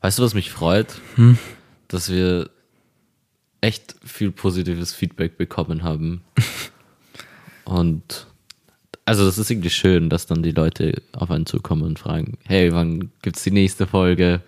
[0.00, 1.00] Weißt du, was mich freut?
[1.16, 1.38] Hm?
[1.88, 2.50] Dass wir
[3.60, 6.22] echt viel positives Feedback bekommen haben.
[7.64, 8.26] und
[9.04, 12.72] also das ist irgendwie schön, dass dann die Leute auf einen zukommen und fragen, hey,
[12.72, 14.40] wann gibt's die nächste Folge?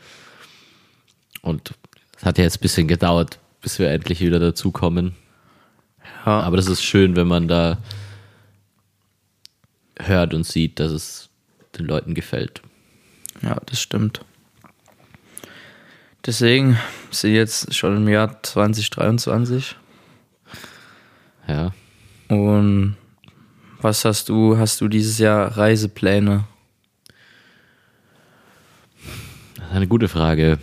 [1.43, 1.75] Und
[2.17, 5.17] es hat ja jetzt ein bisschen gedauert, bis wir endlich wieder dazukommen.
[6.25, 6.41] Ja.
[6.41, 7.79] Aber das ist schön, wenn man da
[9.99, 11.29] hört und sieht, dass es
[11.77, 12.63] den Leuten gefällt.
[13.43, 14.21] Ja, das stimmt.
[16.25, 16.79] Deswegen
[17.11, 19.77] sind wir jetzt schon im Jahr 2023.
[21.49, 21.73] Ja.
[22.29, 22.97] Und
[23.81, 24.57] was hast du?
[24.57, 26.45] Hast du dieses Jahr Reisepläne?
[29.57, 30.59] Das ist eine gute Frage.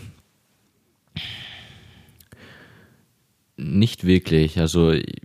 [3.58, 4.58] Nicht wirklich.
[4.60, 5.22] Also ich,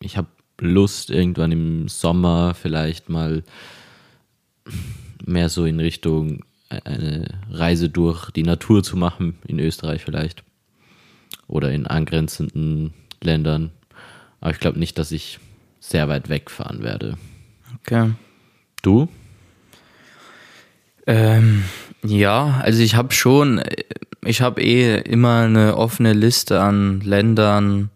[0.00, 0.28] ich habe
[0.60, 3.42] Lust, irgendwann im Sommer vielleicht mal
[5.24, 6.44] mehr so in Richtung
[6.84, 10.42] eine Reise durch die Natur zu machen, in Österreich vielleicht.
[11.46, 13.70] Oder in angrenzenden Ländern.
[14.40, 15.38] Aber ich glaube nicht, dass ich
[15.80, 17.16] sehr weit wegfahren werde.
[17.80, 18.12] Okay.
[18.82, 19.08] Du?
[21.06, 21.64] Ähm,
[22.02, 23.62] ja, also ich habe schon,
[24.24, 27.90] ich habe eh immer eine offene Liste an Ländern,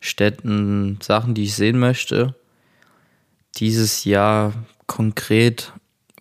[0.00, 2.34] Städten, Sachen, die ich sehen möchte.
[3.56, 4.52] Dieses Jahr
[4.86, 5.72] konkret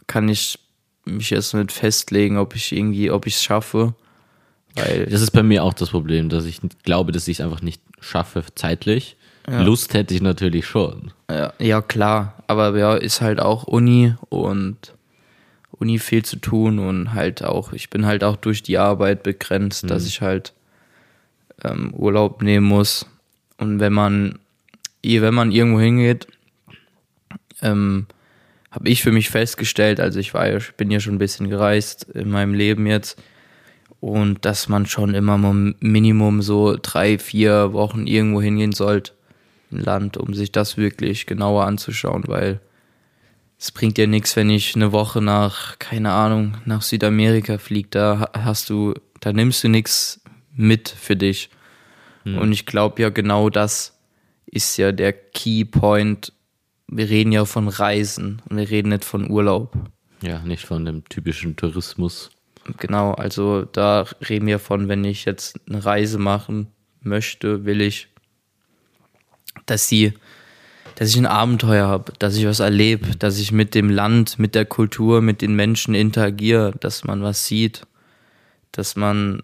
[0.07, 0.59] kann ich
[1.05, 3.93] mich jetzt nicht festlegen, ob ich irgendwie, ob ich es schaffe.
[4.75, 7.61] Weil Das ist bei mir auch das Problem, dass ich glaube, dass ich es einfach
[7.61, 9.17] nicht schaffe zeitlich.
[9.47, 11.11] Lust hätte ich natürlich schon.
[11.29, 12.35] Ja, ja, klar.
[12.47, 14.93] Aber ja, ist halt auch Uni und
[15.71, 19.89] Uni viel zu tun und halt auch, ich bin halt auch durch die Arbeit begrenzt,
[19.89, 20.53] dass ich halt
[21.63, 23.07] ähm, Urlaub nehmen muss.
[23.57, 24.39] Und wenn man,
[25.03, 26.27] wenn man irgendwo hingeht,
[27.61, 28.05] ähm,
[28.71, 31.49] habe ich für mich festgestellt, also ich war ja, ich bin ja schon ein bisschen
[31.49, 33.21] gereist in meinem Leben jetzt,
[33.99, 39.11] und dass man schon immer mal Minimum so drei, vier Wochen irgendwo hingehen sollte,
[39.71, 42.59] ein Land, um sich das wirklich genauer anzuschauen, weil
[43.59, 48.19] es bringt ja nichts, wenn ich eine Woche nach, keine Ahnung, nach Südamerika fliege, da
[48.21, 50.19] ha- hast du, da nimmst du nichts
[50.55, 51.51] mit für dich.
[52.23, 53.99] Und ich glaube ja, genau das
[54.45, 56.33] ist ja der Key Point.
[56.91, 59.73] Wir reden ja von Reisen und wir reden nicht von Urlaub.
[60.21, 62.31] Ja, nicht von dem typischen Tourismus.
[62.77, 66.67] Genau, also da reden wir von, wenn ich jetzt eine Reise machen
[67.01, 68.09] möchte, will ich,
[69.65, 70.13] dass sie,
[70.95, 74.53] dass ich ein Abenteuer habe, dass ich was erlebe, dass ich mit dem Land, mit
[74.53, 77.87] der Kultur, mit den Menschen interagiere, dass man was sieht,
[78.73, 79.41] dass man,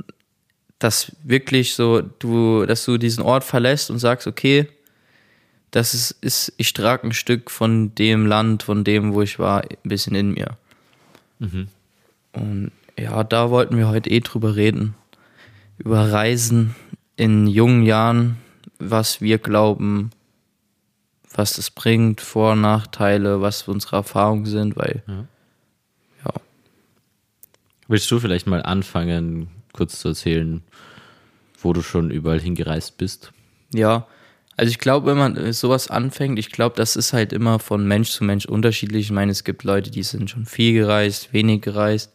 [0.79, 4.67] dass wirklich so, du, dass du diesen Ort verlässt und sagst, okay,
[5.77, 9.61] das ist, ist ich trage ein Stück von dem Land, von dem, wo ich war,
[9.61, 10.57] ein bisschen in mir.
[12.33, 14.95] Und ja, da wollten wir heute eh drüber reden.
[15.77, 16.75] Über Reisen
[17.15, 18.37] in jungen Jahren,
[18.79, 20.09] was wir glauben,
[21.35, 26.33] was das bringt, Vor- und Nachteile, was unsere Erfahrungen sind, weil ja,
[27.87, 30.63] Willst du vielleicht mal anfangen, kurz zu erzählen,
[31.61, 33.31] wo du schon überall hingereist bist?
[33.75, 34.07] Ja,
[34.57, 37.87] also ich glaube, wenn man äh, sowas anfängt, ich glaube, das ist halt immer von
[37.87, 39.05] Mensch zu Mensch unterschiedlich.
[39.05, 42.11] Ich meine, es gibt Leute, die sind schon viel gereist, wenig gereist.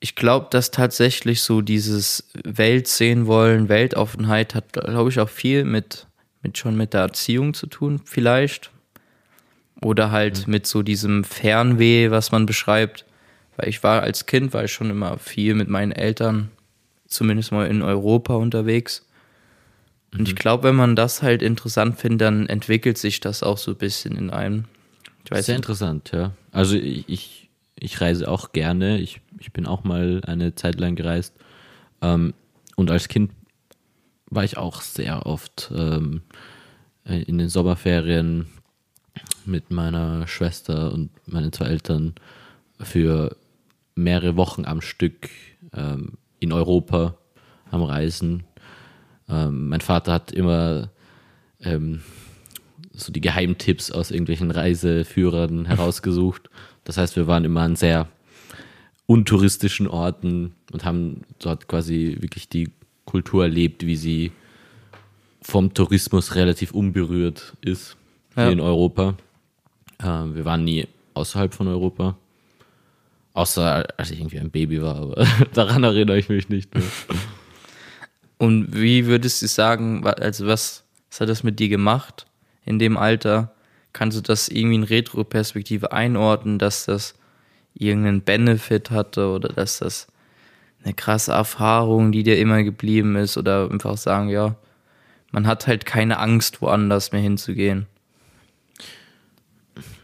[0.00, 5.64] Ich glaube, dass tatsächlich so dieses Welt sehen wollen, Weltoffenheit hat, glaube ich, auch viel
[5.64, 6.06] mit,
[6.42, 8.70] mit schon mit der Erziehung zu tun, vielleicht.
[9.82, 13.04] Oder halt mit so diesem Fernweh, was man beschreibt.
[13.58, 16.50] Weil ich war als Kind, war ich schon immer viel mit meinen Eltern,
[17.06, 19.05] zumindest mal in Europa unterwegs.
[20.18, 23.72] Und ich glaube, wenn man das halt interessant findet, dann entwickelt sich das auch so
[23.72, 24.64] ein bisschen in einem.
[25.24, 25.64] Ich weiß Sehr nicht.
[25.64, 26.32] interessant, ja.
[26.52, 28.98] Also ich, ich, ich reise auch gerne.
[28.98, 31.34] Ich, ich bin auch mal eine Zeit lang gereist.
[32.00, 32.34] Ähm,
[32.76, 33.32] und als Kind
[34.30, 36.22] war ich auch sehr oft ähm,
[37.04, 38.46] in den Sommerferien
[39.44, 42.14] mit meiner Schwester und meinen zwei Eltern
[42.80, 43.36] für
[43.94, 45.30] mehrere Wochen am Stück
[45.72, 47.16] ähm, in Europa
[47.70, 48.44] am Reisen.
[49.28, 50.90] Ähm, mein Vater hat immer
[51.60, 52.00] ähm,
[52.92, 56.48] so die Geheimtipps aus irgendwelchen Reiseführern herausgesucht.
[56.84, 58.08] Das heißt, wir waren immer an sehr
[59.06, 62.70] untouristischen Orten und haben dort quasi wirklich die
[63.04, 64.32] Kultur erlebt, wie sie
[65.42, 67.96] vom Tourismus relativ unberührt ist
[68.34, 68.50] hier Ja.
[68.50, 69.14] in Europa.
[70.02, 72.16] Ähm, wir waren nie außerhalb von Europa.
[73.32, 76.84] Außer als ich irgendwie ein Baby war, aber daran erinnere ich mich nicht mehr.
[78.38, 82.26] Und wie würdest du sagen, also was, was hat das mit dir gemacht
[82.64, 83.52] in dem Alter?
[83.92, 87.14] Kannst du das irgendwie in Retro-Perspektive einordnen, dass das
[87.74, 90.06] irgendeinen Benefit hatte oder dass das
[90.84, 94.56] eine krasse Erfahrung, die dir immer geblieben ist oder einfach sagen, ja,
[95.32, 97.86] man hat halt keine Angst, woanders mehr hinzugehen.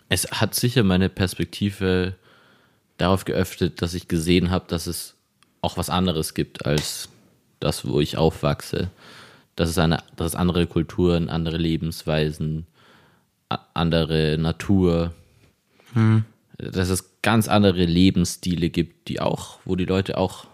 [0.08, 2.17] Es hat sicher meine Perspektive
[2.99, 5.14] darauf geöffnet, dass ich gesehen habe, dass es
[5.61, 7.08] auch was anderes gibt als
[7.62, 8.91] das, wo ich aufwachse.
[9.56, 12.67] Dass es, eine, dass es andere Kulturen, andere Lebensweisen,
[13.75, 15.12] andere Natur,
[15.93, 16.25] hm.
[16.56, 20.47] dass es ganz andere Lebensstile gibt, die auch, wo die Leute auch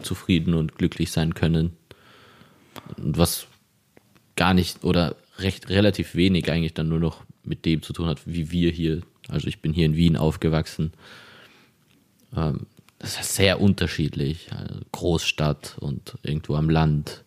[0.00, 1.76] zufrieden und glücklich sein können.
[2.96, 3.46] Und was
[4.36, 8.20] gar nicht oder recht relativ wenig eigentlich dann nur noch mit dem zu tun hat,
[8.26, 9.02] wie wir hier.
[9.28, 10.92] Also ich bin hier in Wien aufgewachsen.
[12.36, 12.66] Ähm,
[13.04, 14.48] das ist sehr unterschiedlich.
[14.50, 17.22] Also Großstadt und irgendwo am Land,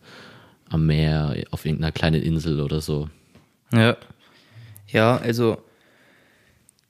[0.68, 3.08] am Meer, auf irgendeiner kleinen Insel oder so.
[3.72, 3.96] Ja.
[4.88, 5.62] Ja, also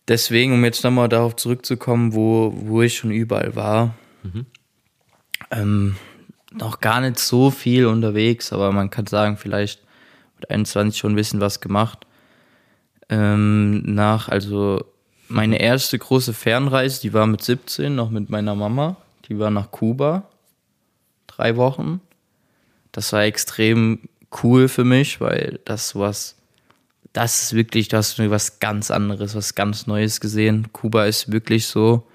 [0.07, 4.47] deswegen, um jetzt nochmal darauf zurückzukommen, wo, wo ich schon überall war, mhm.
[5.51, 5.97] ähm,
[6.53, 9.83] noch gar nicht so viel unterwegs, aber man kann sagen, vielleicht
[10.37, 12.07] mit 21 schon ein bisschen was gemacht.
[13.11, 14.83] Ähm, nach, also
[15.29, 18.97] meine erste große Fernreise, die war mit 17, noch mit meiner Mama.
[19.29, 20.25] Die war nach Kuba.
[21.27, 22.01] Drei Wochen.
[22.93, 24.09] Das war extrem
[24.43, 26.37] cool für mich, weil das was,
[27.13, 30.69] das ist wirklich, da hast du was ganz anderes, was ganz Neues gesehen.
[30.73, 32.07] Kuba ist wirklich so,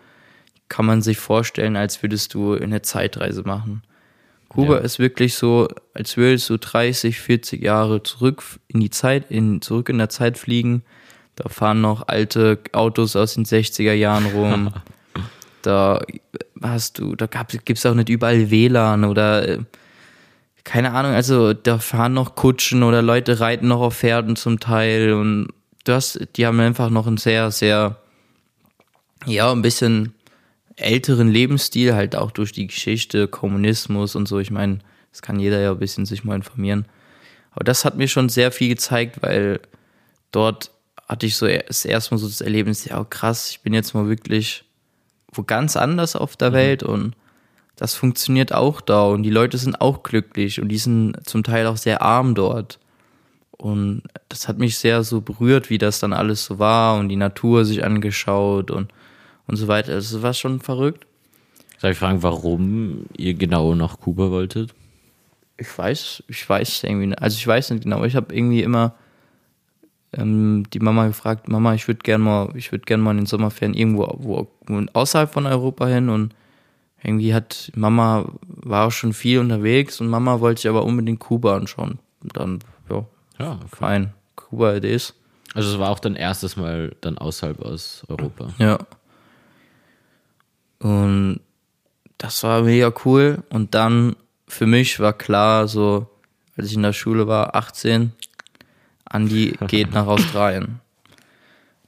[0.69, 3.83] kann man sich vorstellen, als würdest du eine Zeitreise machen.
[4.49, 4.81] Kuba ja.
[4.81, 9.89] ist wirklich so, als würdest du 30, 40 Jahre zurück in die Zeit, in, zurück
[9.89, 10.83] in der Zeit fliegen.
[11.35, 14.73] Da fahren noch alte Autos aus den 60er Jahren rum.
[15.63, 16.01] da
[16.61, 19.59] hast du, da gibt es auch nicht überall WLAN oder äh,
[20.63, 25.13] keine Ahnung, also da fahren noch Kutschen oder Leute reiten noch auf Pferden zum Teil
[25.13, 25.49] und
[25.83, 27.97] du hast, die haben einfach noch ein sehr, sehr,
[29.25, 30.13] ja, ein bisschen
[30.75, 34.39] älteren Lebensstil, halt auch durch die Geschichte, Kommunismus und so.
[34.39, 34.79] Ich meine,
[35.11, 36.85] das kann jeder ja ein bisschen sich mal informieren.
[37.51, 39.59] Aber das hat mir schon sehr viel gezeigt, weil
[40.31, 40.71] dort
[41.13, 44.07] hatte ich so das erste Mal so das Erlebnis, ja krass, ich bin jetzt mal
[44.07, 44.65] wirklich
[45.31, 46.55] wo ganz anders auf der mhm.
[46.55, 47.15] Welt und
[47.75, 51.67] das funktioniert auch da und die Leute sind auch glücklich und die sind zum Teil
[51.67, 52.79] auch sehr arm dort.
[53.51, 57.15] Und das hat mich sehr so berührt, wie das dann alles so war und die
[57.15, 58.91] Natur sich angeschaut und
[59.45, 59.93] und so weiter.
[59.93, 61.05] Also das war schon verrückt.
[61.77, 64.73] Soll ich fragen, warum ihr genau nach Kuba wolltet?
[65.57, 68.03] Ich weiß, ich weiß irgendwie, also ich weiß nicht genau.
[68.03, 68.95] Ich habe irgendwie immer
[70.13, 73.25] ähm, die Mama gefragt, Mama, ich würde gerne mal, ich würde gerne mal in den
[73.25, 76.33] Sommerferien irgendwo wo, wo außerhalb von Europa hin und
[77.03, 81.57] irgendwie hat Mama war auch schon viel unterwegs und Mama wollte sich aber unbedingt Kuba
[81.57, 81.99] anschauen.
[82.21, 83.05] Und dann, ja,
[83.39, 83.67] ja okay.
[83.75, 84.13] fein.
[84.35, 85.13] Kuba it is.
[85.53, 88.49] Also es war auch dein erstes Mal dann außerhalb aus Europa.
[88.57, 88.79] Ja.
[90.79, 91.41] Und
[92.17, 93.43] das war mega cool.
[93.49, 94.15] Und dann
[94.47, 96.07] für mich war klar, so,
[96.55, 98.13] als ich in der Schule war, 18,
[99.13, 100.79] Andi geht nach Australien.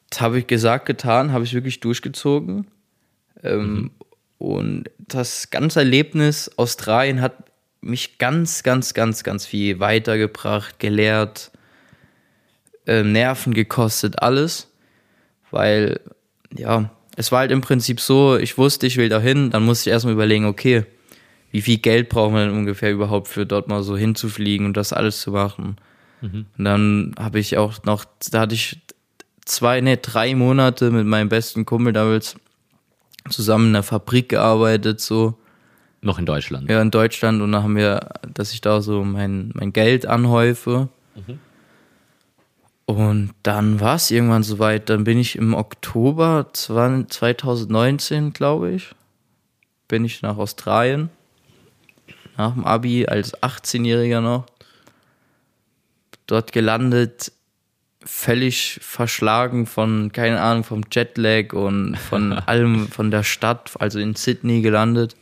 [0.09, 2.67] Das habe ich gesagt, getan, habe ich wirklich durchgezogen.
[3.43, 3.91] Ähm, mhm.
[4.37, 7.33] Und das ganze Erlebnis Australien hat
[7.81, 11.51] mich ganz, ganz, ganz, ganz viel weitergebracht, gelehrt,
[12.85, 14.67] äh, Nerven gekostet, alles.
[15.51, 15.99] Weil,
[16.55, 19.93] ja, es war halt im Prinzip so, ich wusste, ich will dahin, dann musste ich
[19.93, 20.85] erstmal überlegen, okay,
[21.51, 24.91] wie viel Geld braucht man denn ungefähr überhaupt für dort mal so hinzufliegen und das
[24.91, 25.77] alles zu machen.
[26.25, 26.45] Mhm.
[26.57, 28.81] Und dann habe ich auch noch, da hatte ich
[29.45, 32.35] zwei, ne, drei Monate mit meinem besten Kumpel damals
[33.29, 35.37] zusammen in der Fabrik gearbeitet, so.
[36.01, 36.69] Noch in Deutschland?
[36.69, 40.89] Ja, in Deutschland und dann haben wir, dass ich da so mein, mein Geld anhäufe.
[41.15, 41.39] Mhm.
[42.85, 44.89] Und dann war es irgendwann soweit.
[44.89, 48.91] Dann bin ich im Oktober 2019, glaube ich,
[49.87, 51.09] bin ich nach Australien.
[52.37, 54.45] Nach dem Abi als 18-Jähriger noch.
[56.27, 57.31] Dort gelandet,
[58.03, 64.15] völlig verschlagen von, keine Ahnung, vom Jetlag und von allem, von der Stadt, also in
[64.15, 65.15] Sydney gelandet.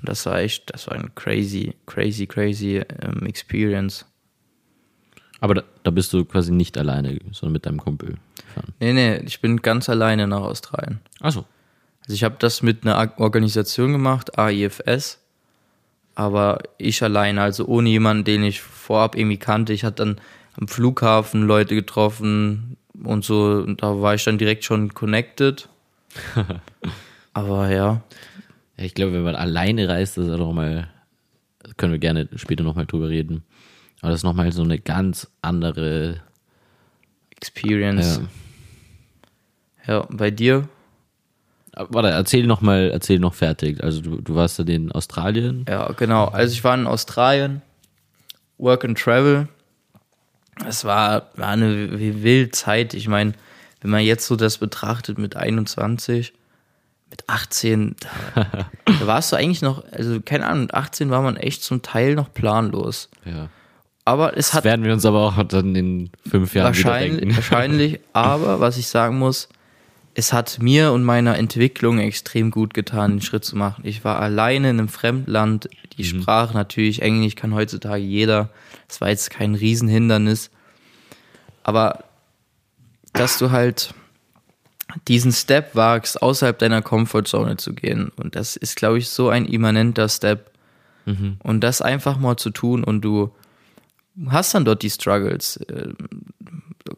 [0.00, 4.06] Und das war echt, das war ein crazy, crazy, crazy ähm, Experience.
[5.40, 8.72] Aber da, da, bist du quasi nicht alleine, sondern mit deinem Kumpel gefahren.
[8.80, 11.00] Nee, nee, ich bin ganz alleine nach Australien.
[11.20, 11.44] Achso.
[12.00, 15.23] Also ich habe das mit einer Organisation gemacht, AIFS,
[16.14, 19.72] aber ich alleine, also ohne jemanden, den ich vorab irgendwie kannte.
[19.72, 20.20] Ich hatte dann
[20.58, 25.68] am Flughafen Leute getroffen und so, und da war ich dann direkt schon connected.
[27.32, 28.02] aber ja.
[28.76, 30.88] Ich glaube, wenn man alleine reist, das ist auch mal,
[31.76, 33.44] können wir gerne später nochmal drüber reden
[34.04, 36.20] aber das ist nochmal so eine ganz andere
[37.30, 38.20] Experience.
[39.86, 40.68] Ja, ja bei dir?
[41.76, 43.82] Warte, erzähl noch mal, erzähl noch fertig.
[43.82, 45.64] Also du, du warst dann in Australien.
[45.68, 46.26] Ja, genau.
[46.26, 47.62] Also ich war in Australien,
[48.58, 49.48] Work and Travel.
[50.66, 52.94] Es war, war eine wilde Zeit.
[52.94, 53.32] Ich meine,
[53.80, 56.32] wenn man jetzt so das betrachtet mit 21,
[57.10, 57.96] mit 18,
[58.34, 58.46] da,
[58.84, 62.14] da warst du eigentlich noch, also keine Ahnung, mit 18 war man echt zum Teil
[62.14, 63.08] noch planlos.
[63.24, 63.48] Ja.
[64.04, 68.00] Aber es Das hat werden wir uns aber auch dann in fünf Jahren wahrscheinlich, wahrscheinlich,
[68.12, 69.48] aber was ich sagen muss,
[70.14, 73.82] es hat mir und meiner Entwicklung extrem gut getan, den Schritt zu machen.
[73.84, 78.50] Ich war alleine in einem Fremdland, die Sprache natürlich, Englisch kann heutzutage jeder.
[78.88, 80.50] Das war jetzt kein Riesenhindernis.
[81.62, 82.04] Aber
[83.12, 83.94] dass du halt
[85.08, 88.12] diesen Step wagst, außerhalb deiner Comfortzone zu gehen.
[88.16, 90.52] Und das ist, glaube ich, so ein immanenter Step.
[91.42, 93.30] Und das einfach mal zu tun und du
[94.28, 95.60] hast dann dort die Struggles.
[95.68, 95.96] Ähm,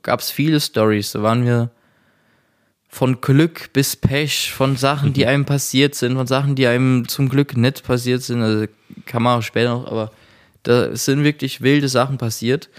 [0.02, 1.70] Gab es viele Stories, da waren wir
[2.88, 7.28] von Glück bis Pech, von Sachen, die einem passiert sind, von Sachen, die einem zum
[7.28, 8.42] Glück nicht passiert sind.
[8.42, 8.66] Also
[9.04, 10.10] kann man auch später noch, aber
[10.62, 12.70] da sind wirklich wilde Sachen passiert.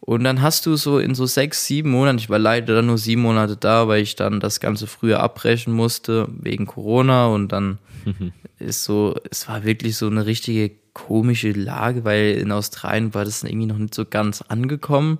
[0.00, 2.98] Und dann hast du so in so sechs, sieben Monaten, ich war leider dann nur
[2.98, 7.78] sieben Monate da, weil ich dann das Ganze früher abbrechen musste wegen Corona und dann
[8.58, 13.42] ist so, es war wirklich so eine richtige komische Lage, weil in Australien war das
[13.42, 15.18] irgendwie noch nicht so ganz angekommen.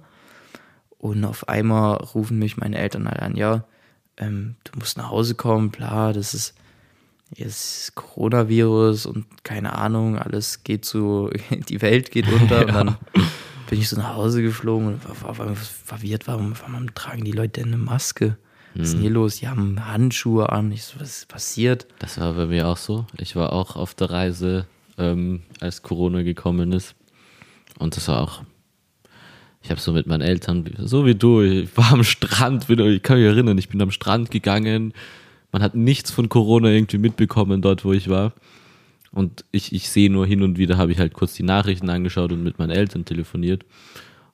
[0.99, 3.65] Und auf einmal rufen mich meine Eltern halt an, ja,
[4.19, 6.55] ähm, du musst nach Hause kommen, bla, das ist
[7.35, 11.31] jetzt Coronavirus und keine Ahnung, alles geht so,
[11.69, 12.97] die Welt geht unter und dann
[13.69, 17.33] bin ich so nach Hause geflogen und war, war, war verwirrt, warum, warum tragen die
[17.33, 18.37] Leute denn eine Maske?
[18.79, 19.37] Was ist denn hier los?
[19.37, 20.71] Die haben Handschuhe an.
[20.71, 21.87] Ich so, was ist passiert?
[21.99, 23.07] Das war bei mir auch so.
[23.17, 24.67] Ich war auch auf der Reise,
[24.99, 26.95] ähm, als Corona gekommen ist.
[27.79, 28.43] Und das war auch.
[29.67, 33.03] Ich habe so mit meinen Eltern, so wie du, ich war am Strand, bin, ich
[33.03, 34.95] kann mich erinnern, ich bin am Strand gegangen.
[35.51, 38.33] Man hat nichts von Corona irgendwie mitbekommen dort, wo ich war.
[39.11, 42.31] Und ich, ich sehe nur hin und wieder, habe ich halt kurz die Nachrichten angeschaut
[42.31, 43.65] und mit meinen Eltern telefoniert.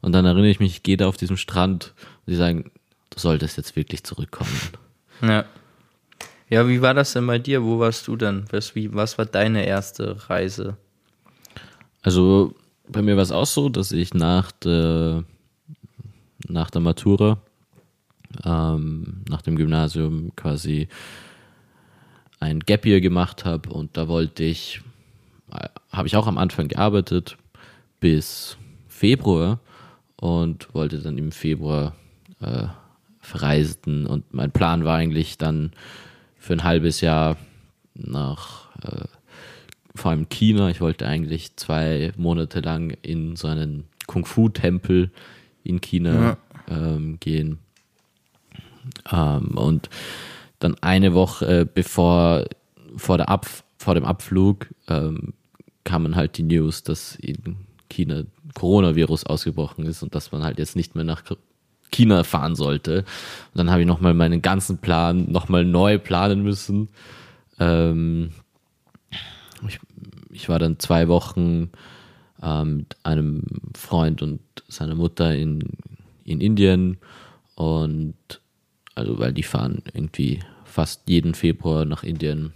[0.03, 1.95] Und dann erinnere ich mich, ich gehe da auf diesem Strand
[2.27, 2.71] und sie sagen,
[3.09, 4.51] du solltest jetzt wirklich zurückkommen.
[5.23, 5.47] Ja.
[6.51, 7.63] Ja, wie war das denn bei dir?
[7.63, 8.45] Wo warst du denn?
[8.51, 10.77] Was, wie, was war deine erste Reise?
[12.03, 12.55] Also
[12.89, 15.25] bei mir war es auch so, dass ich nach der,
[16.49, 17.39] nach der Matura,
[18.45, 20.89] ähm, nach dem Gymnasium quasi
[22.41, 24.81] ein Gap Year gemacht habe und da wollte ich,
[25.53, 27.37] äh, habe ich auch am Anfang gearbeitet
[28.01, 28.57] bis
[28.89, 29.61] Februar
[30.17, 31.95] und wollte dann im Februar
[32.41, 32.67] äh,
[33.21, 35.73] verreisen und mein Plan war eigentlich dann
[36.37, 37.37] für ein halbes Jahr
[37.95, 39.07] nach äh,
[39.95, 40.71] vor allem China.
[40.71, 45.11] Ich wollte eigentlich zwei Monate lang in so einen Kung-Fu-Tempel
[45.65, 46.37] in China
[46.69, 47.59] ähm, gehen.
[49.11, 49.91] Ähm, und
[50.59, 52.47] dann eine Woche äh, bevor
[52.97, 53.47] vor, der Ab
[53.79, 55.35] vor dem Abflug ähm,
[55.85, 57.57] kamen halt die News, dass in
[57.89, 58.23] China
[58.55, 61.23] Coronavirus ausgebrochen ist und dass man halt jetzt nicht mehr nach
[61.91, 62.99] China fahren sollte.
[62.99, 66.89] Und dann habe ich nochmal meinen ganzen Plan nochmal neu planen müssen.
[67.59, 68.31] Ähm,
[69.69, 69.81] ich,
[70.31, 71.71] ich war dann zwei Wochen
[72.43, 73.43] ähm, mit einem
[73.75, 75.61] Freund und seiner Mutter in,
[76.25, 76.99] in Indien
[77.55, 78.15] und
[78.95, 82.53] also weil die fahren irgendwie fast jeden Februar nach Indien.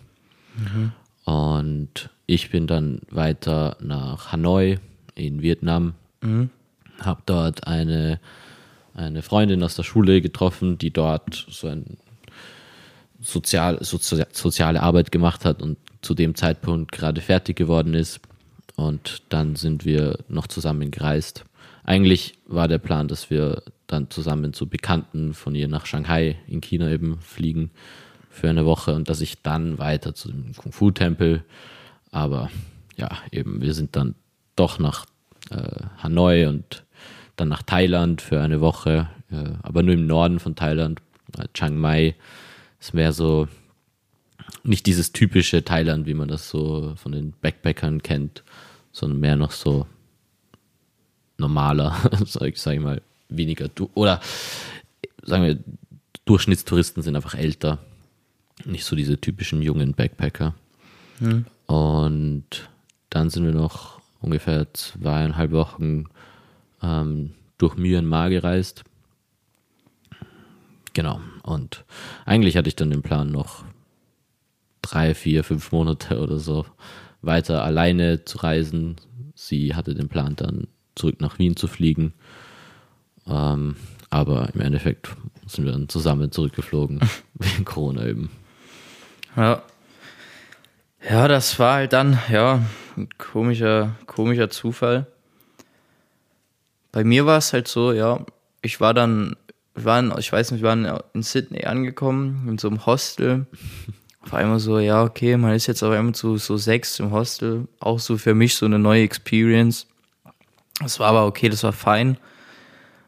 [1.24, 4.78] Und ich bin dann weiter nach Hanoi
[5.14, 5.94] in Vietnam,
[7.00, 8.20] habe dort eine,
[8.94, 11.98] eine Freundin aus der Schule getroffen, die dort so ein
[13.20, 18.20] sozial, sozi soziale Arbeit gemacht hat und zu dem Zeitpunkt gerade fertig geworden ist.
[18.76, 21.44] Und dann sind wir noch zusammen gereist.
[21.82, 26.60] Eigentlich war der Plan, dass wir dann zusammen zu Bekannten von ihr nach Shanghai in
[26.60, 27.70] China eben fliegen
[28.30, 31.42] für eine Woche und dass ich dann weiter zu dem Kung-Fu-Tempel.
[32.12, 32.50] Aber
[32.96, 34.14] ja, eben, wir sind dann
[34.54, 35.06] doch nach
[35.50, 36.84] äh, Hanoi und
[37.34, 41.00] dann nach Thailand für eine Woche, äh, aber nur im Norden von Thailand,
[41.36, 42.14] äh, Chiang Mai.
[42.78, 43.48] ist mehr so
[44.62, 48.42] nicht dieses typische Thailand, wie man das so von den Backpackern kennt,
[48.92, 49.86] sondern mehr noch so
[51.38, 54.20] normaler, sag ich, sag ich mal, weniger du oder
[55.22, 55.58] sagen wir,
[56.24, 57.78] Durchschnittstouristen sind einfach älter,
[58.64, 60.54] nicht so diese typischen jungen Backpacker.
[61.66, 62.68] Und
[63.10, 66.06] dann sind wir noch ungefähr zweieinhalb Wochen
[66.82, 68.84] ähm, durch Myanmar gereist.
[70.92, 71.20] Genau.
[71.42, 71.84] Und
[72.24, 73.64] eigentlich hatte ich dann den Plan noch
[74.90, 76.66] drei, vier, fünf Monate oder so
[77.22, 78.96] weiter alleine zu reisen.
[79.34, 82.12] Sie hatte den Plan dann zurück nach Wien zu fliegen.
[83.26, 83.76] Ähm,
[84.10, 85.08] aber im Endeffekt
[85.46, 87.00] sind wir dann zusammen zurückgeflogen
[87.34, 88.30] wegen Corona eben.
[89.36, 89.62] Ja.
[91.08, 92.62] Ja, das war halt dann, ja,
[92.96, 95.06] ein komischer, komischer Zufall.
[96.90, 98.24] Bei mir war es halt so, ja,
[98.62, 99.36] ich war dann,
[99.74, 103.46] wir waren, ich weiß nicht, wir waren in Sydney angekommen, in so einem Hostel.
[104.26, 107.68] Auf einmal so, ja, okay, man ist jetzt auf einmal zu so sechs im Hostel.
[107.78, 109.86] Auch so für mich so eine neue Experience.
[110.80, 112.18] Das war aber okay, das war fein.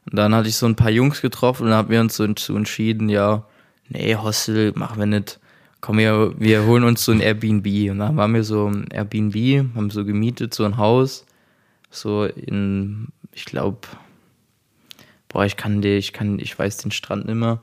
[0.07, 3.09] Und dann hatte ich so ein paar Jungs getroffen und haben wir uns so entschieden,
[3.09, 3.45] ja,
[3.89, 5.41] nee, Hostel machen wir nicht.
[5.81, 7.67] Komm, wir, wir holen uns so ein Airbnb.
[7.91, 11.27] Und dann waren wir so ein Airbnb, haben so gemietet, so ein Haus.
[11.91, 13.89] So in, ich glaube,
[15.29, 17.61] boah, ich kann dir, ich kann, ich weiß den Strand nicht mehr.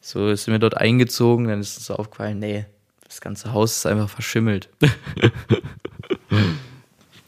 [0.00, 2.64] So sind wir dort eingezogen, dann ist uns so aufgefallen, nee,
[3.12, 4.70] das ganze Haus ist einfach verschimmelt.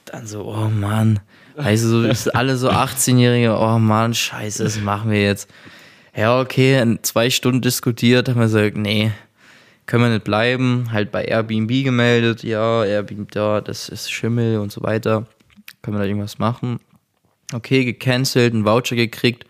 [0.07, 1.21] dann so, oh Mann.
[1.57, 5.51] Weißt du, so alle so 18-Jährige, oh Mann, scheiße, das machen wir jetzt.
[6.17, 9.13] Ja, okay, in zwei Stunden diskutiert, haben wir gesagt, nee,
[9.85, 10.91] können wir nicht bleiben.
[10.91, 15.27] Halt bei Airbnb gemeldet, ja, Airbnb, da, das ist Schimmel und so weiter.
[15.83, 16.81] Können wir da irgendwas machen?
[17.53, 19.45] Okay, gecancelt, einen Voucher gekriegt.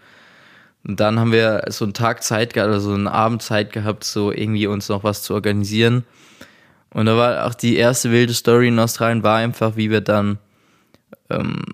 [0.86, 4.30] Und dann haben wir so einen Tag Zeit gehabt, also einen Abend Zeit gehabt, so
[4.30, 6.04] irgendwie uns noch was zu organisieren.
[6.90, 10.38] Und da war auch die erste wilde Story in Australien, war einfach, wie wir dann
[11.30, 11.64] ähm,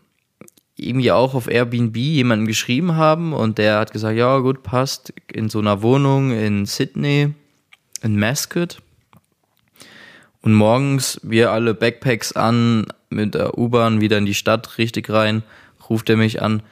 [0.77, 5.49] irgendwie auch auf Airbnb jemanden geschrieben haben und der hat gesagt, ja gut, passt, in
[5.49, 7.35] so einer Wohnung in Sydney,
[8.03, 8.79] in Mascot.
[10.43, 15.43] Und morgens wir alle Backpacks an, mit der U-Bahn wieder in die Stadt, richtig rein,
[15.91, 16.63] ruft er mich an,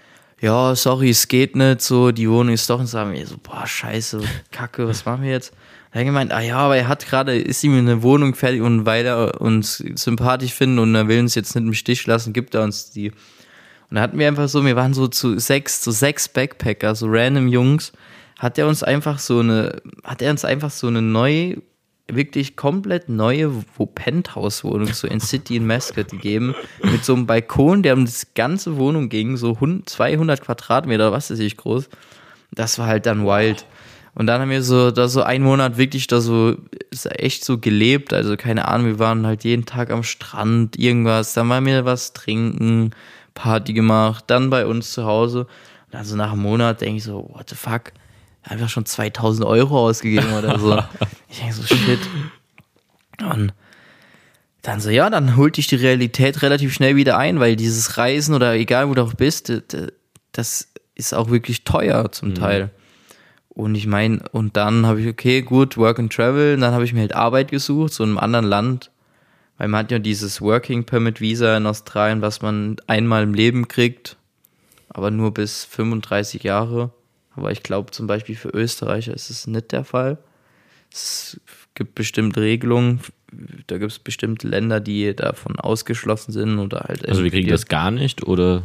[0.41, 3.67] ja, sorry, es geht nicht, so, die Wohnung ist doch, und sagen wir so, boah,
[3.67, 4.21] scheiße,
[4.53, 5.53] kacke, was machen wir jetzt?
[5.91, 8.85] Er hat gemeint, ah ja, aber er hat gerade, ist ihm eine Wohnung fertig und
[8.85, 12.55] weil er uns sympathisch findet und er will uns jetzt nicht im Stich lassen, gibt
[12.55, 13.11] er uns die.
[13.11, 17.07] Und da hatten wir einfach so, wir waren so zu sechs, zu sechs Backpacker, so
[17.09, 17.93] random Jungs,
[18.39, 21.63] hat er uns einfach so eine, hat er uns einfach so eine neue,
[22.11, 23.53] wirklich komplett neue
[23.95, 28.77] Penthouse-Wohnung, so in City in Mascot gegeben, mit so einem Balkon, der um das ganze
[28.77, 31.89] Wohnung ging, so 200 Quadratmeter, was ist ich groß.
[32.51, 33.67] Das war halt dann wild.
[34.15, 36.57] Und dann haben wir so, da so einen Monat wirklich da so,
[37.11, 41.49] echt so gelebt, also keine Ahnung, wir waren halt jeden Tag am Strand, irgendwas, dann
[41.49, 42.91] waren wir was trinken,
[43.35, 45.41] Party gemacht, dann bei uns zu Hause.
[45.41, 47.93] Und dann so nach einem Monat denke ich so, what the fuck,
[48.43, 50.79] einfach schon 2000 Euro ausgegeben oder so.
[51.29, 52.01] ich denke so, shit.
[53.21, 53.53] Und
[54.63, 58.35] dann so, ja, dann holt dich die Realität relativ schnell wieder ein, weil dieses Reisen
[58.35, 59.53] oder egal wo du auch bist,
[60.33, 62.35] das ist auch wirklich teuer zum mhm.
[62.35, 62.71] Teil.
[63.49, 66.85] Und ich meine, und dann habe ich, okay, gut, Work and Travel, und dann habe
[66.85, 68.91] ich mir halt Arbeit gesucht, so in einem anderen Land,
[69.57, 73.67] weil man hat ja dieses Working Permit Visa in Australien, was man einmal im Leben
[73.67, 74.17] kriegt,
[74.89, 76.91] aber nur bis 35 Jahre.
[77.39, 80.19] Aber ich glaube zum Beispiel für Österreicher ist es nicht der Fall.
[80.93, 81.41] Es
[81.75, 83.01] gibt bestimmte Regelungen.
[83.69, 87.07] Da gibt es bestimmte Länder, die davon ausgeschlossen sind oder halt.
[87.09, 88.65] Also wir kriegen das gar nicht oder?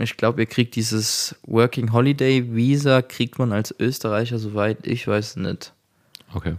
[0.00, 5.36] Ich glaube, ihr kriegt dieses Working Holiday Visa kriegt man als Österreicher, soweit ich weiß,
[5.36, 5.72] nicht.
[6.32, 6.54] Okay.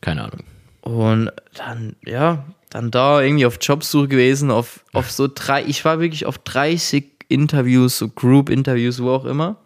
[0.00, 0.44] Keine Ahnung.
[0.82, 5.98] Und dann, ja, dann da irgendwie auf Jobsuche gewesen, auf, auf so drei, ich war
[5.98, 9.56] wirklich auf 30 Interviews, so Group-Interviews, wo auch immer.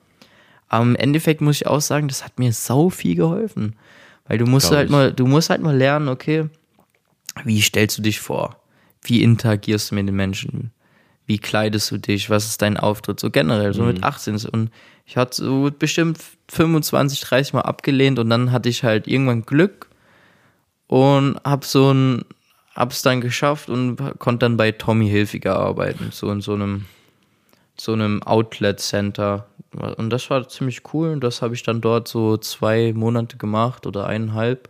[0.73, 3.77] Aber im Endeffekt muss ich auch sagen, das hat mir sau viel geholfen.
[4.27, 4.91] Weil du musst Glaub halt ich.
[4.91, 6.49] mal, du musst halt mal lernen, okay,
[7.45, 8.57] wie stellst du dich vor?
[9.03, 10.71] Wie interagierst du mit den Menschen?
[11.27, 12.31] Wie kleidest du dich?
[12.31, 13.21] Was ist dein Auftritt?
[13.21, 13.89] So generell, so mhm.
[13.89, 14.47] mit 18.
[14.47, 14.71] Und
[15.05, 19.91] ich hatte so bestimmt 25, 30 Mal abgelehnt und dann hatte ich halt irgendwann Glück
[20.87, 22.25] und hab so ein,
[22.75, 26.87] hab's dann geschafft und konnte dann bei Tommy Hilfiger arbeiten, so in so einem,
[27.83, 29.47] so einem Outlet Center.
[29.97, 33.87] Und das war ziemlich cool und das habe ich dann dort so zwei Monate gemacht
[33.87, 34.69] oder eineinhalb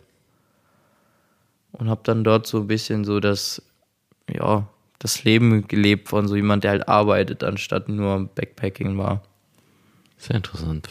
[1.73, 3.61] und habe dann dort so ein bisschen so das,
[4.27, 4.65] ja,
[4.97, 9.21] das Leben gelebt von so jemand, der halt arbeitet, anstatt nur Backpacking war.
[10.17, 10.89] Sehr interessant.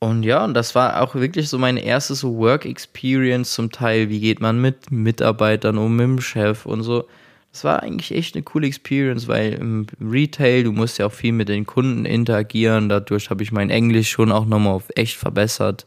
[0.00, 4.08] Und ja, und das war auch wirklich so meine erste so Work Experience zum Teil.
[4.08, 7.06] Wie geht man mit Mitarbeitern um, mit dem Chef und so.
[7.52, 11.32] Das war eigentlich echt eine coole Experience, weil im Retail, du musst ja auch viel
[11.32, 12.88] mit den Kunden interagieren.
[12.88, 15.86] Dadurch habe ich mein Englisch schon auch nochmal auf echt verbessert.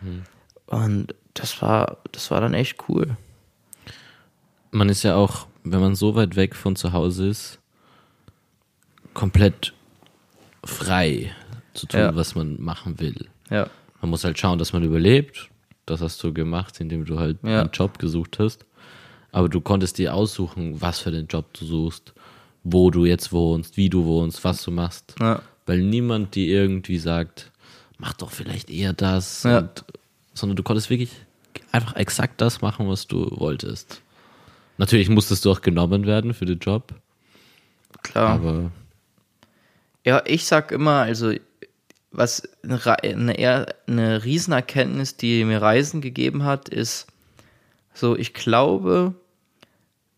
[0.00, 0.24] Mhm.
[0.66, 3.16] Und das war, das war dann echt cool.
[4.72, 7.60] Man ist ja auch, wenn man so weit weg von zu Hause ist,
[9.14, 9.72] komplett
[10.64, 11.32] frei
[11.72, 12.16] zu tun, ja.
[12.16, 13.28] was man machen will.
[13.48, 13.70] Ja.
[14.00, 15.50] Man muss halt schauen, dass man überlebt.
[15.86, 17.60] Das hast du gemacht, indem du halt ja.
[17.60, 18.66] einen Job gesucht hast.
[19.36, 22.14] Aber du konntest dir aussuchen, was für den Job du suchst,
[22.64, 25.14] wo du jetzt wohnst, wie du wohnst, was du machst.
[25.20, 25.42] Ja.
[25.66, 27.52] Weil niemand dir irgendwie sagt,
[27.98, 29.42] mach doch vielleicht eher das.
[29.42, 29.68] Ja.
[30.32, 31.10] sondern du konntest wirklich
[31.70, 34.00] einfach exakt das machen, was du wolltest.
[34.78, 36.94] Natürlich musstest du auch genommen werden für den Job.
[38.02, 38.36] Klar.
[38.36, 38.70] Aber
[40.02, 41.34] Ja, ich sag immer, also
[42.10, 47.06] was eine, eine Riesenerkenntnis, die mir Reisen gegeben hat, ist
[47.92, 49.14] so, ich glaube,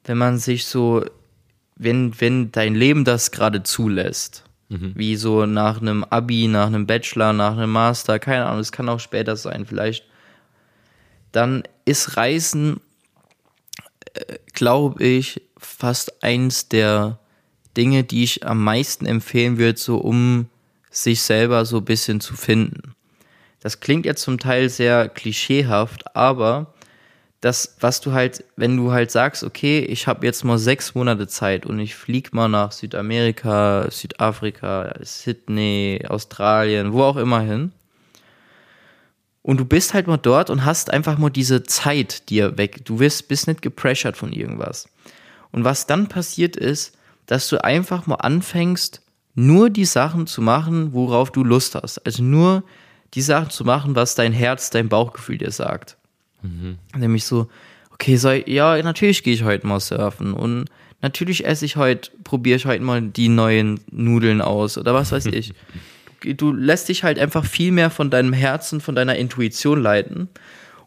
[0.09, 1.05] wenn man sich so,
[1.77, 7.33] wenn, wenn dein Leben das gerade zulässt, wie so nach einem Abi, nach einem Bachelor,
[7.33, 10.05] nach einem Master, keine Ahnung, es kann auch später sein, vielleicht,
[11.33, 12.81] dann ist Reisen,
[14.15, 17.19] äh, glaube ich, fast eins der
[17.77, 20.49] Dinge, die ich am meisten empfehlen würde, so um
[20.91, 22.95] sich selber so ein bisschen zu finden.
[23.61, 26.75] Das klingt jetzt zum Teil sehr klischeehaft, aber
[27.41, 31.29] das, was du halt, wenn du halt sagst, okay, ich habe jetzt mal sechs Monate
[31.29, 37.73] Zeit und ich flieg mal nach Südamerika, Südafrika, Sydney, Australien, wo auch immer hin.
[39.43, 42.85] Und du bist halt mal dort und hast einfach mal diese Zeit dir weg.
[42.85, 44.89] Du wirst, bist nicht gepressured von irgendwas.
[45.53, 49.01] Und was dann passiert ist, dass du einfach mal anfängst,
[49.35, 52.05] nur die Sachen zu machen, worauf du Lust hast.
[52.05, 52.65] Also nur
[53.15, 55.98] die Sachen zu machen, was dein Herz, dein Bauchgefühl dir sagt.
[56.97, 57.49] Nämlich so,
[57.93, 60.67] okay, soll, ja, natürlich gehe ich heute mal surfen und
[61.03, 65.27] natürlich esse ich heute, probiere ich heute mal die neuen Nudeln aus oder was weiß
[65.27, 65.53] ich.
[66.21, 70.29] Du, du lässt dich halt einfach viel mehr von deinem Herzen, von deiner Intuition leiten.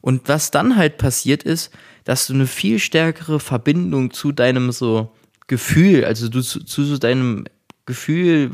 [0.01, 1.71] Und was dann halt passiert ist,
[2.03, 5.15] dass du eine viel stärkere Verbindung zu deinem so
[5.47, 7.45] Gefühl, also du zu, zu so deinem
[7.85, 8.51] Gefühl,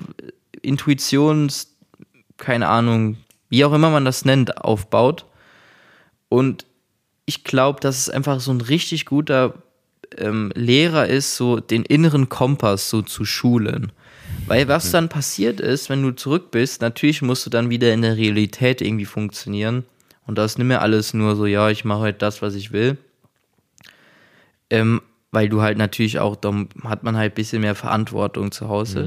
[0.62, 1.76] Intuitions,
[2.38, 3.18] keine Ahnung,
[3.50, 5.26] wie auch immer man das nennt, aufbaut.
[6.30, 6.67] Und
[7.28, 9.54] ich glaube, dass es einfach so ein richtig guter
[10.18, 13.92] ähm, Lehrer ist, so den inneren Kompass so zu schulen.
[14.48, 18.02] Weil was dann passiert ist, wenn du zurück bist, natürlich musst du dann wieder in
[18.02, 19.84] der Realität irgendwie funktionieren.
[20.26, 22.72] Und das ist nicht mehr alles nur so, ja, ich mache halt das, was ich
[22.72, 22.98] will.
[24.70, 28.70] Ähm, weil du halt natürlich auch, da hat man halt ein bisschen mehr Verantwortung zu
[28.70, 29.02] Hause.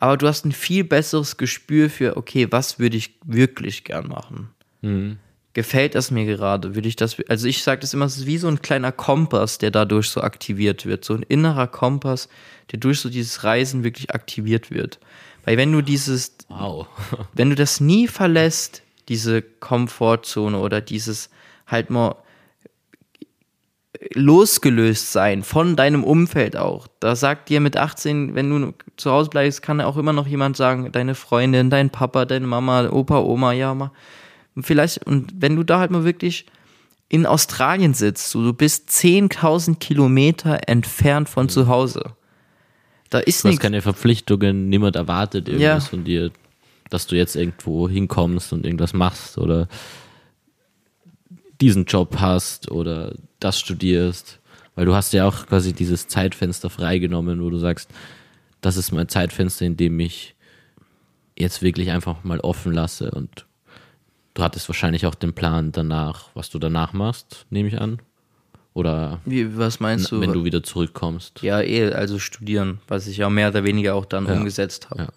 [0.00, 4.50] Aber du hast ein viel besseres Gespür für, okay, was würde ich wirklich gern machen?
[5.56, 6.74] Gefällt das mir gerade?
[6.74, 9.56] Würde ich das, also ich sage das immer, es ist wie so ein kleiner Kompass,
[9.56, 11.02] der dadurch so aktiviert wird.
[11.02, 12.28] So ein innerer Kompass,
[12.70, 15.00] der durch so dieses Reisen wirklich aktiviert wird.
[15.46, 16.86] Weil wenn du dieses, wow.
[17.32, 21.30] wenn du das nie verlässt, diese Komfortzone oder dieses
[21.66, 22.16] halt mal
[24.12, 26.86] losgelöst sein von deinem Umfeld auch.
[27.00, 30.58] Da sagt dir mit 18, wenn du zu Hause bleibst, kann auch immer noch jemand
[30.58, 33.90] sagen, deine Freundin, dein Papa, deine Mama, Opa, Oma, ja, mal.
[34.56, 36.46] Und vielleicht, und wenn du da halt mal wirklich
[37.08, 42.02] in Australien sitzt, so, du bist 10.000 Kilometer entfernt von zu Hause.
[43.10, 43.62] Da ist Du hast nichts.
[43.62, 45.90] keine Verpflichtungen, niemand erwartet irgendwas Ja.
[45.90, 46.32] von dir,
[46.90, 49.68] dass du jetzt irgendwo hinkommst und irgendwas machst oder
[51.60, 54.40] diesen Job hast oder das studierst.
[54.74, 57.88] Weil du hast ja auch quasi dieses Zeitfenster freigenommen, wo du sagst,
[58.60, 60.34] das ist mein Zeitfenster, in dem ich
[61.38, 63.45] jetzt wirklich einfach mal offen lasse und
[64.36, 67.98] du hattest wahrscheinlich auch den Plan danach, was du danach machst, nehme ich an.
[68.74, 70.20] Oder Wie, was meinst du?
[70.20, 71.40] wenn du wieder zurückkommst.
[71.42, 74.34] Ja, eh, also studieren, was ich ja mehr oder weniger auch dann Ja.
[74.34, 75.04] umgesetzt habe.
[75.04, 75.08] Ja.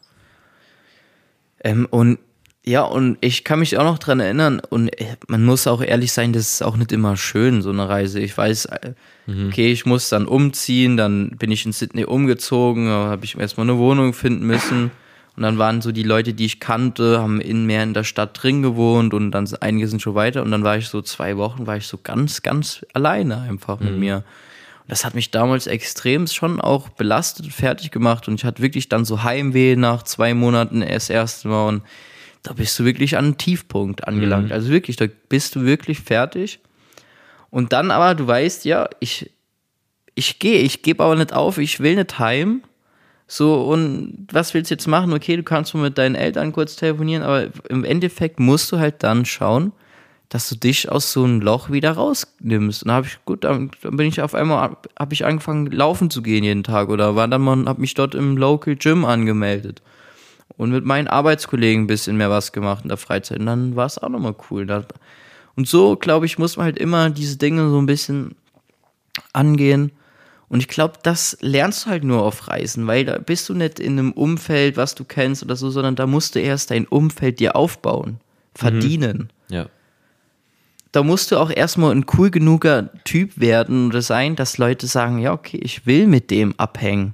[1.64, 2.20] Ähm, und
[2.66, 6.12] ja, und ich kann mich auch noch dran erinnern, und äh, man muss auch ehrlich
[6.14, 8.20] sein, das ist auch nicht immer schön, so eine Reise.
[8.20, 8.94] Ich weiß, äh,
[9.48, 13.78] okay, ich muss dann umziehen, dann bin ich in Sydney umgezogen, habe ich erstmal eine
[13.78, 14.92] Wohnung finden müssen.
[15.40, 18.44] Und dann waren so die Leute, die ich kannte, haben in mehr in der Stadt
[18.44, 20.44] drin gewohnt und dann einige sind schon weiter.
[20.44, 23.98] Und dann war ich so zwei Wochen, war ich so ganz, ganz alleine einfach mit
[23.98, 24.16] mir.
[24.18, 28.28] Und das hat mich damals extrem schon auch belastet und fertig gemacht.
[28.28, 31.70] Und ich hatte wirklich dann so Heimweh nach zwei Monaten erst erste Mal.
[31.70, 31.84] Und
[32.44, 34.52] da bist du wirklich an einen Tiefpunkt angelangt.
[34.52, 36.60] Also wirklich, da bist du wirklich fertig.
[37.50, 39.32] Und dann aber, du weißt ja, ich,
[40.16, 42.62] ich gehe, ich gebe aber nicht auf, ich will nicht heim.
[43.32, 45.14] So, und was willst du jetzt machen?
[45.14, 49.04] Okay, du kannst mal mit deinen Eltern kurz telefonieren, aber im Endeffekt musst du halt
[49.04, 49.72] dann schauen,
[50.30, 52.84] dass du dich aus so einem Loch wieder rausnimmst.
[52.84, 56.44] Und habe ich, gut, dann, bin ich auf einmal, habe ich angefangen, laufen zu gehen
[56.44, 59.84] jeden Tag oder war dann mal, habe mich dort im Local Gym angemeldet
[60.58, 63.40] und mit meinen Arbeitskollegen ein bisschen mehr was gemacht in der Freizeit.
[63.42, 64.66] Und dann war es auch nochmal cool.
[65.56, 68.34] Und so, glaube ich, muss man halt immer diese Dinge so ein bisschen
[69.34, 69.92] angehen.
[70.50, 73.80] Und ich glaube, das lernst du halt nur auf Reisen, weil da bist du nicht
[73.80, 77.40] in einem Umfeld, was du kennst oder so, sondern da musst du erst dein Umfeld
[77.40, 78.20] dir aufbauen,
[78.56, 79.30] verdienen.
[79.50, 79.68] Ja.
[80.92, 85.20] Da musst du auch erstmal ein cool genuger Typ werden oder sein, dass Leute sagen,
[85.20, 87.14] ja, okay, ich will mit dem abhängen.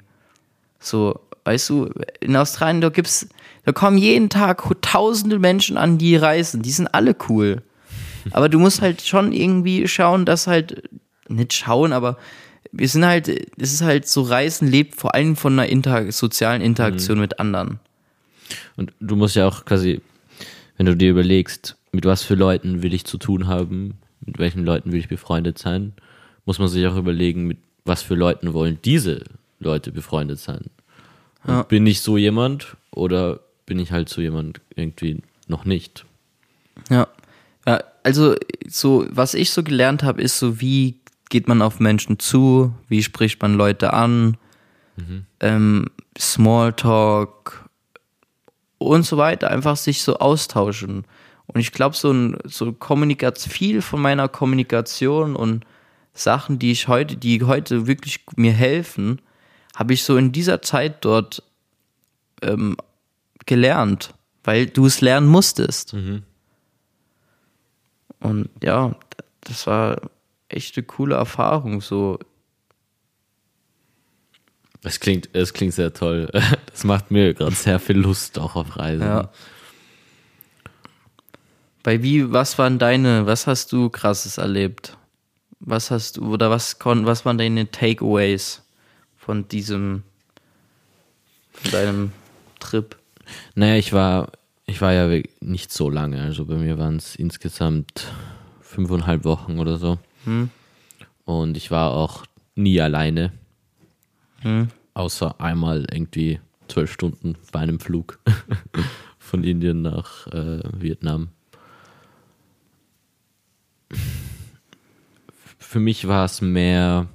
[0.80, 1.90] So, weißt du,
[2.22, 3.28] in Australien, da gibt's,
[3.66, 7.64] da kommen jeden Tag tausende Menschen an, die reisen, die sind alle cool.
[8.32, 10.84] Aber du musst halt schon irgendwie schauen, dass halt,
[11.28, 12.18] nicht schauen, aber
[12.78, 16.62] wir sind halt, es ist halt so, Reisen lebt vor allem von einer Inter sozialen
[16.62, 17.22] Interaktion mhm.
[17.22, 17.80] mit anderen.
[18.76, 20.02] Und du musst ja auch quasi,
[20.78, 24.66] wenn du dir überlegst, mit was für Leuten will ich zu tun haben, mit welchen
[24.66, 25.94] Leuten will ich befreundet sein,
[26.46, 29.24] muss man sich auch überlegen, mit was für Leuten wollen diese
[29.60, 30.66] Leute befreundet sein.
[31.48, 31.64] Ja.
[31.64, 36.06] Bin ich so jemand oder bin ich halt so jemand irgendwie noch nicht?
[36.90, 37.08] Ja.
[37.66, 38.36] ja also
[38.68, 43.04] so, was ich so gelernt habe, ist so, wie geht man auf Menschen zu, wie
[43.04, 44.38] spricht man Leute an,
[44.96, 45.26] mhm.
[45.40, 45.86] ähm,
[46.18, 47.66] Smalltalk
[48.78, 51.06] und so weiter, einfach sich so austauschen.
[51.48, 55.66] Und ich glaube, so ein so Kommunikation, viel von meiner Kommunikation und
[56.14, 59.22] Sachen, die ich heute, die heute wirklich mir helfen,
[59.76, 61.44] habe ich so in dieser Zeit dort
[62.42, 62.78] ähm,
[63.46, 65.94] gelernt, weil du es lernen musstest.
[65.94, 66.24] Mhm.
[68.20, 68.96] Und ja,
[69.42, 69.98] das war
[70.50, 71.82] echt eine coole Erfahrung.
[71.82, 72.20] So.
[74.84, 76.30] Es klingt, es klingt sehr toll.
[76.76, 79.08] Das macht mir gerade sehr viel Lust auch auf Reisen.
[79.08, 79.30] Ja.
[81.84, 84.98] Bei wie, was waren deine, was hast du krasses erlebt?
[85.62, 88.62] Was hast du, oder was, was waren deine Takeaways
[89.16, 90.04] von diesem,
[91.54, 92.12] von deinem
[92.60, 92.98] Trip?
[93.56, 94.34] Naja, ich war,
[94.66, 96.22] ich war ja nicht so lange.
[96.22, 98.08] Also bei mir waren es insgesamt
[98.60, 99.98] fünfeinhalb Wochen oder so.
[100.26, 100.50] Hm.
[101.24, 103.32] Und ich war auch nie alleine.
[104.42, 104.70] Hm.
[104.94, 108.20] Außer einmal irgendwie zwölf Stunden bei einem Flug
[109.20, 111.30] von Indien nach äh, Vietnam.
[115.58, 117.08] Für mich war es mehr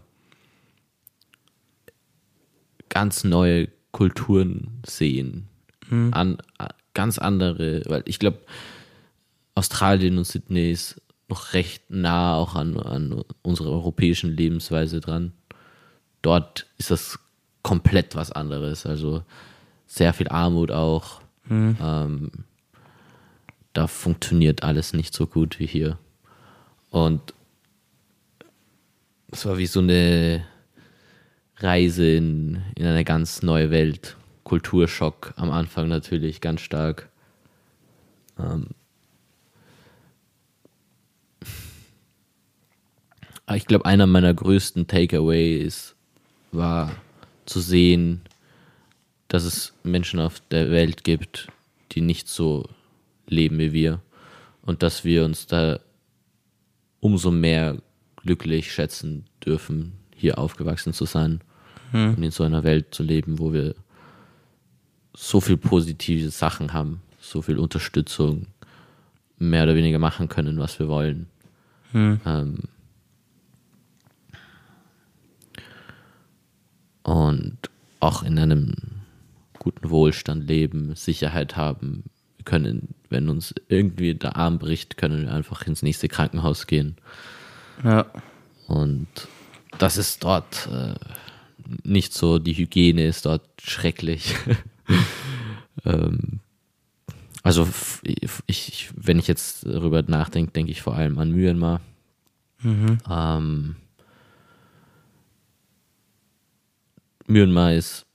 [2.88, 5.48] ganz neue Kulturen sehen.
[5.88, 6.12] Hm.
[6.12, 6.38] An,
[6.94, 8.40] ganz andere, weil ich glaube,
[9.54, 15.32] Australien und Sydney ist noch recht nah auch an, an unserer europäischen Lebensweise dran.
[16.22, 17.18] Dort ist das
[17.62, 18.84] komplett was anderes.
[18.84, 19.22] Also
[19.86, 21.22] sehr viel Armut auch.
[21.44, 21.76] Mhm.
[21.80, 22.30] Ähm,
[23.72, 25.98] da funktioniert alles nicht so gut wie hier.
[26.90, 27.34] Und
[29.30, 30.44] es war wie so eine
[31.58, 34.16] Reise in, in eine ganz neue Welt.
[34.42, 37.08] Kulturschock am Anfang natürlich ganz stark.
[38.36, 38.68] Ähm,
[43.56, 45.94] ich glaube, einer meiner größten Takeaways
[46.52, 46.92] war
[47.46, 48.22] zu sehen,
[49.28, 51.48] dass es Menschen auf der Welt gibt,
[51.92, 52.68] die nicht so
[53.28, 54.00] leben wie wir
[54.62, 55.80] und dass wir uns da
[57.00, 57.78] umso mehr
[58.16, 61.40] glücklich schätzen dürfen, hier aufgewachsen zu sein
[61.92, 62.16] hm.
[62.16, 63.74] und in so einer Welt zu leben, wo wir
[65.14, 68.46] so viel positive Sachen haben, so viel Unterstützung,
[69.38, 71.26] mehr oder weniger machen können, was wir wollen.
[71.92, 72.20] Hm.
[72.24, 72.58] Ähm,
[77.10, 77.58] und
[77.98, 78.72] auch in einem
[79.58, 82.04] guten Wohlstand leben, Sicherheit haben.
[82.36, 86.94] Wir können, wenn uns irgendwie der Arm bricht, können wir einfach ins nächste Krankenhaus gehen.
[87.82, 88.06] Ja.
[88.68, 89.08] Und
[89.78, 90.94] das ist dort äh,
[91.82, 94.36] nicht so, die Hygiene ist dort schrecklich.
[95.84, 96.38] ähm,
[97.42, 97.68] also
[98.46, 101.80] ich, wenn ich jetzt darüber nachdenke, denke ich vor allem an Myanmar.
[102.62, 102.98] Mhm.
[103.10, 103.76] Ähm,
[107.30, 108.06] Myanmar ist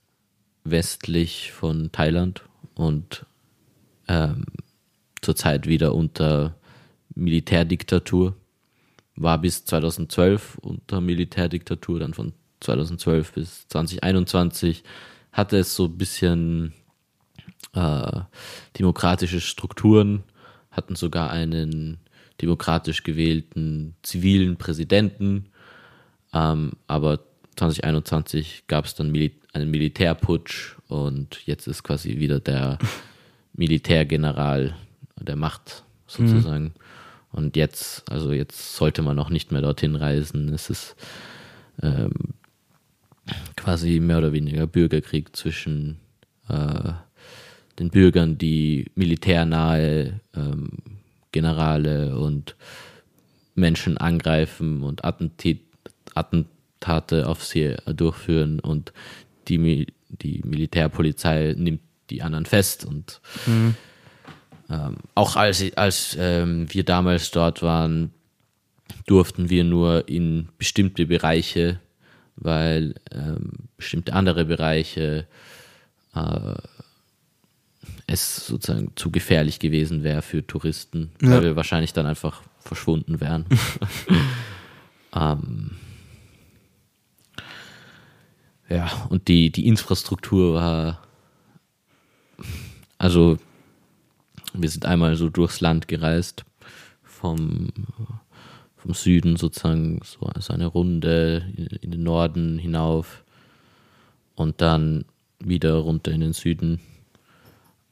[0.64, 2.42] westlich von Thailand
[2.74, 3.24] und
[4.08, 4.44] ähm,
[5.22, 6.54] zurzeit wieder unter
[7.14, 8.36] Militärdiktatur.
[9.14, 14.84] War bis 2012 unter Militärdiktatur, dann von 2012 bis 2021
[15.32, 16.74] hatte es so ein bisschen
[17.72, 18.20] äh,
[18.78, 20.24] demokratische Strukturen,
[20.70, 22.00] hatten sogar einen
[22.42, 25.46] demokratisch gewählten zivilen Präsidenten,
[26.34, 27.20] ähm, aber
[27.56, 32.78] 2021 gab es dann Mil einen Militärputsch und jetzt ist quasi wieder der
[33.54, 34.76] Militärgeneral
[35.18, 36.64] der Macht sozusagen.
[36.64, 36.72] Mhm.
[37.32, 40.50] Und jetzt, also jetzt sollte man auch nicht mehr dorthin reisen.
[40.50, 40.94] Es ist
[41.82, 42.12] ähm,
[43.56, 45.98] quasi mehr oder weniger Bürgerkrieg zwischen
[46.48, 46.92] äh,
[47.78, 50.68] den Bürgern, die militärnahe ähm,
[51.32, 52.56] Generale und
[53.54, 55.58] Menschen angreifen und Attentat,
[56.14, 58.92] Attentat Tate auf sie durchführen und
[59.48, 63.74] die, die Militärpolizei nimmt die anderen fest und mhm.
[64.70, 68.12] ähm, auch als, als ähm, wir damals dort waren,
[69.06, 71.80] durften wir nur in bestimmte Bereiche,
[72.36, 75.26] weil ähm, bestimmte andere Bereiche
[76.14, 76.54] äh,
[78.06, 81.30] es sozusagen zu gefährlich gewesen wäre für Touristen, ja.
[81.30, 83.46] weil wir wahrscheinlich dann einfach verschwunden wären.
[85.14, 85.72] ähm,
[88.68, 91.02] ja, und die, die Infrastruktur war,
[92.98, 93.38] also
[94.52, 96.44] wir sind einmal so durchs Land gereist,
[97.02, 97.68] vom,
[98.76, 103.24] vom Süden sozusagen so, so eine Runde in, in den Norden hinauf
[104.34, 105.04] und dann
[105.38, 106.80] wieder runter in den Süden.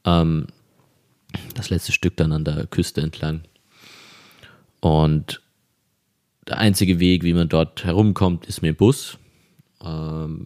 [0.03, 0.47] Ähm,
[1.53, 3.41] das letzte Stück dann an der Küste entlang.
[4.79, 5.41] Und
[6.47, 9.17] der einzige Weg, wie man dort herumkommt, ist mit dem Bus.
[9.83, 10.45] Ähm,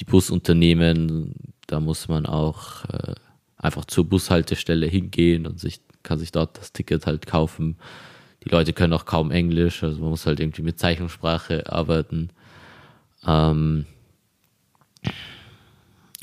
[0.00, 1.34] die Busunternehmen,
[1.66, 3.14] da muss man auch äh,
[3.56, 7.76] einfach zur Bushaltestelle hingehen und sich, kann sich dort das Ticket halt kaufen.
[8.44, 12.30] Die Leute können auch kaum Englisch, also man muss halt irgendwie mit Zeichensprache arbeiten.
[13.26, 13.84] Ähm,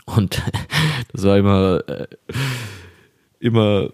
[0.05, 0.41] und
[1.13, 2.07] das war immer, äh,
[3.39, 3.91] immer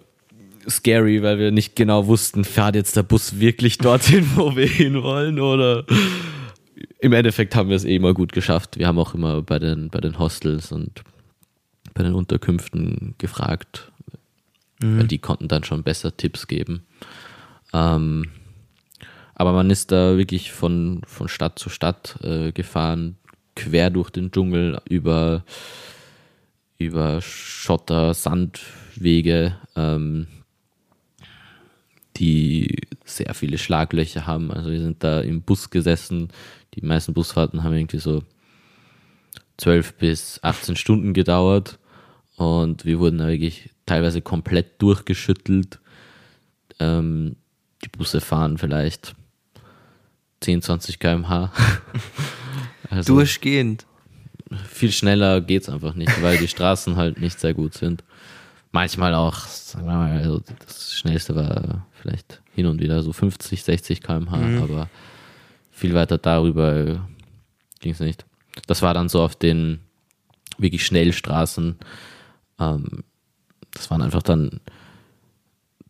[0.70, 5.42] scary, weil wir nicht genau wussten, fährt jetzt der Bus wirklich dorthin, wo wir hinwollen
[5.42, 5.86] oder
[7.00, 8.78] im Endeffekt haben wir es eh immer gut geschafft.
[8.78, 11.04] Wir haben auch immer bei den, bei den Hostels und
[11.94, 13.92] bei den Unterkünften gefragt,
[14.82, 15.00] mhm.
[15.00, 16.86] weil die konnten dann schon besser Tipps geben.
[17.74, 18.30] Ähm,
[19.36, 23.18] aber man ist da wirklich von, von Stadt zu Stadt äh, gefahren,
[23.56, 25.44] quer durch den Dschungel, über,
[26.78, 29.58] über Schotter, Sandwege.
[29.76, 30.28] Ähm,
[32.18, 34.52] die sehr viele Schlaglöcher haben.
[34.52, 36.30] Also wir sind da im Bus gesessen.
[36.76, 38.24] Die meisten Busfahrten haben irgendwie so
[39.58, 41.80] 12 bis 18 Stunden gedauert
[42.36, 45.80] und wir wurden da wirklich teilweise komplett durchgeschüttelt.
[46.80, 47.36] Ähm,
[47.84, 49.16] die Busse fahren vielleicht
[50.42, 51.52] 10, 20 km/h.
[52.90, 53.86] also Durchgehend.
[54.70, 58.04] Viel schneller geht es einfach nicht, weil die Straßen halt nicht sehr gut sind.
[58.76, 63.64] Manchmal auch, sagen wir mal, also das schnellste war vielleicht hin und wieder so 50,
[63.64, 64.64] 60 km/h, mhm.
[64.64, 64.90] aber
[65.70, 67.08] viel weiter darüber
[67.80, 68.26] ging es nicht.
[68.66, 69.80] Das war dann so auf den
[70.58, 71.76] wirklich Schnellstraßen.
[72.60, 73.04] Ähm,
[73.72, 74.60] das waren einfach dann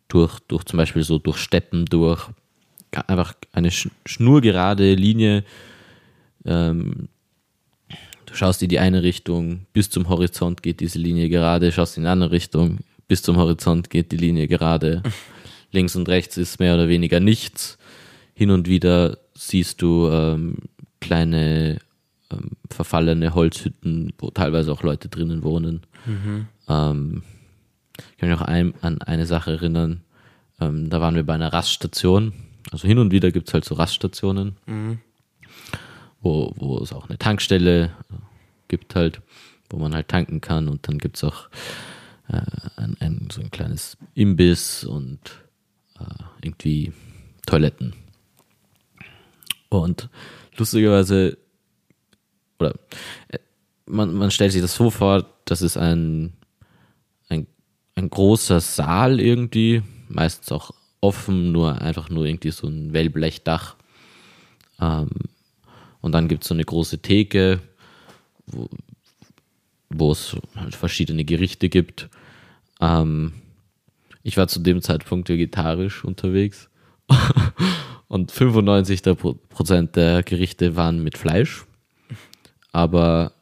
[0.08, 2.28] durch, durch zum Beispiel so durch Steppen durch,
[3.06, 5.44] einfach eine schnurgerade Linie.
[6.44, 7.08] Ähm,
[8.34, 12.08] schaust in die eine Richtung, bis zum Horizont geht diese Linie gerade, schaust in die
[12.08, 15.02] andere Richtung, bis zum Horizont geht die Linie gerade.
[15.74, 17.76] links und rechts ist mehr oder weniger nichts.
[18.32, 20.56] Hin und wieder siehst du ähm,
[21.00, 21.78] kleine
[22.30, 25.82] ähm, verfallene Holzhütten, wo teilweise auch Leute drinnen wohnen.
[26.06, 26.46] Mhm.
[26.68, 27.22] Ähm,
[27.98, 30.00] ich kann mich auch ein, an eine Sache erinnern.
[30.60, 32.32] Ähm, da waren wir bei einer Raststation.
[32.70, 34.98] Also hin und wieder gibt es halt so Raststationen, mhm.
[36.22, 37.90] wo, wo es auch eine Tankstelle
[38.74, 39.22] gibt halt,
[39.70, 41.48] wo man halt tanken kann und dann gibt es auch
[42.28, 42.40] äh,
[42.76, 45.20] ein, ein, so ein kleines Imbiss und
[46.00, 46.92] äh, irgendwie
[47.46, 47.94] Toiletten.
[49.68, 50.08] Und
[50.56, 51.38] lustigerweise,
[52.58, 52.74] oder
[53.28, 53.38] äh,
[53.86, 56.32] man, man stellt sich das so vor, das ist ein,
[57.28, 57.46] ein,
[57.94, 63.76] ein großer Saal irgendwie, meistens auch offen, nur einfach nur irgendwie so ein Wellblechdach.
[64.80, 65.10] Ähm,
[66.00, 67.60] und dann gibt es so eine große Theke,
[68.46, 72.08] wo, es halt verschiedene Gerichte gibt.
[72.80, 73.32] Ähm,
[74.22, 76.68] ich war zu dem Zeitpunkt vegetarisch unterwegs
[78.08, 81.64] und 95 der Prozent der Gerichte waren mit Fleisch,
[82.72, 83.32] aber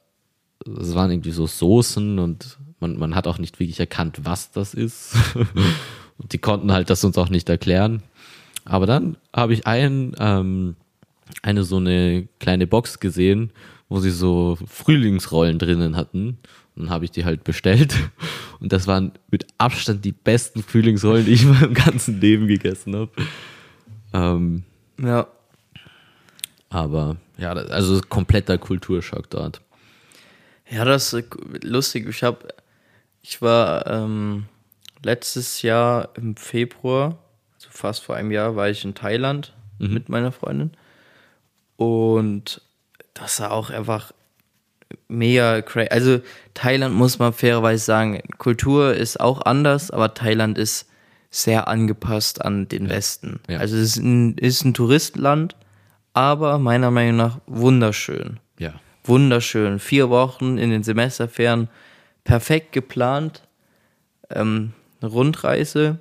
[0.67, 4.75] es waren irgendwie so Soßen und man, man hat auch nicht wirklich erkannt, was das
[4.75, 5.15] ist.
[6.19, 8.03] und die konnten halt das uns auch nicht erklären.
[8.65, 10.77] Aber dann habe ich ein, ähm,
[11.43, 13.53] eine so eine kleine Box gesehen,
[13.89, 16.39] wo sie so Frühlingsrollen drinnen hatten.
[16.75, 17.95] Und dann habe ich die halt bestellt.
[18.61, 22.95] Und das waren mit Abstand die besten Frühlingsrollen, die ich in meinem ganzen Leben gegessen
[22.95, 23.11] habe.
[24.13, 24.63] Ähm,
[25.03, 25.27] ja.
[26.71, 29.61] Aber ja, also kompletter Kulturschock dort.
[30.71, 31.27] Ja, das ist
[31.63, 32.09] lustig.
[32.09, 32.49] Ich habe,
[33.21, 34.47] ich war ähm,
[35.03, 37.19] letztes Jahr im Februar,
[37.55, 39.93] also fast vor einem Jahr, war ich in Thailand mhm.
[39.93, 40.71] mit meiner Freundin.
[41.77, 42.61] Und
[43.15, 44.13] das war auch einfach
[45.09, 45.89] mega crazy.
[45.91, 46.21] Also
[46.55, 50.89] Thailand muss man fairerweise sagen, Kultur ist auch anders, aber Thailand ist
[51.31, 53.41] sehr angepasst an den Westen.
[53.49, 53.59] Ja.
[53.59, 55.57] Also es ist ein, ist ein Touristenland,
[56.13, 58.39] aber meiner Meinung nach wunderschön.
[58.59, 58.75] Ja.
[59.05, 59.79] Wunderschön.
[59.79, 61.69] Vier Wochen in den Semesterferien,
[62.25, 63.43] perfekt geplant.
[64.31, 65.99] Ähm, eine Rundreise.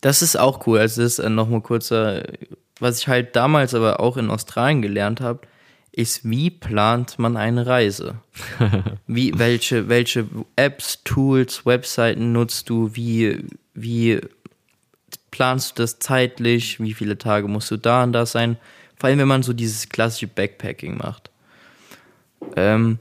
[0.00, 0.78] Das ist auch cool.
[0.78, 2.22] Also das ist nochmal kurzer,
[2.84, 5.40] was ich halt damals aber auch in Australien gelernt habe
[5.90, 8.16] ist, wie plant man eine Reise?
[9.06, 10.26] Wie, welche, welche
[10.56, 12.90] Apps, Tools, Webseiten nutzt du?
[12.94, 14.20] Wie, wie
[15.30, 16.80] planst du das zeitlich?
[16.80, 18.56] Wie viele Tage musst du da und da sein?
[18.96, 21.30] Vor allem, wenn man so dieses klassische Backpacking macht.
[22.56, 22.98] Ähm,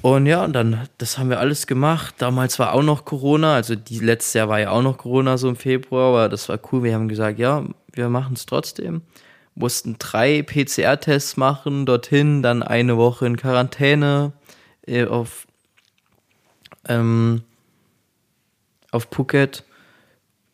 [0.00, 2.14] und ja, und dann, das haben wir alles gemacht.
[2.18, 5.48] Damals war auch noch Corona, also die letztes Jahr war ja auch noch Corona, so
[5.48, 6.84] im Februar, aber das war cool.
[6.84, 7.64] Wir haben gesagt, ja,
[7.96, 9.02] wir machen es trotzdem.
[9.54, 14.32] Mussten drei PCR-Tests machen, dorthin, dann eine Woche in Quarantäne
[14.86, 15.46] äh, auf,
[16.88, 17.42] ähm,
[18.90, 19.64] auf Phuket.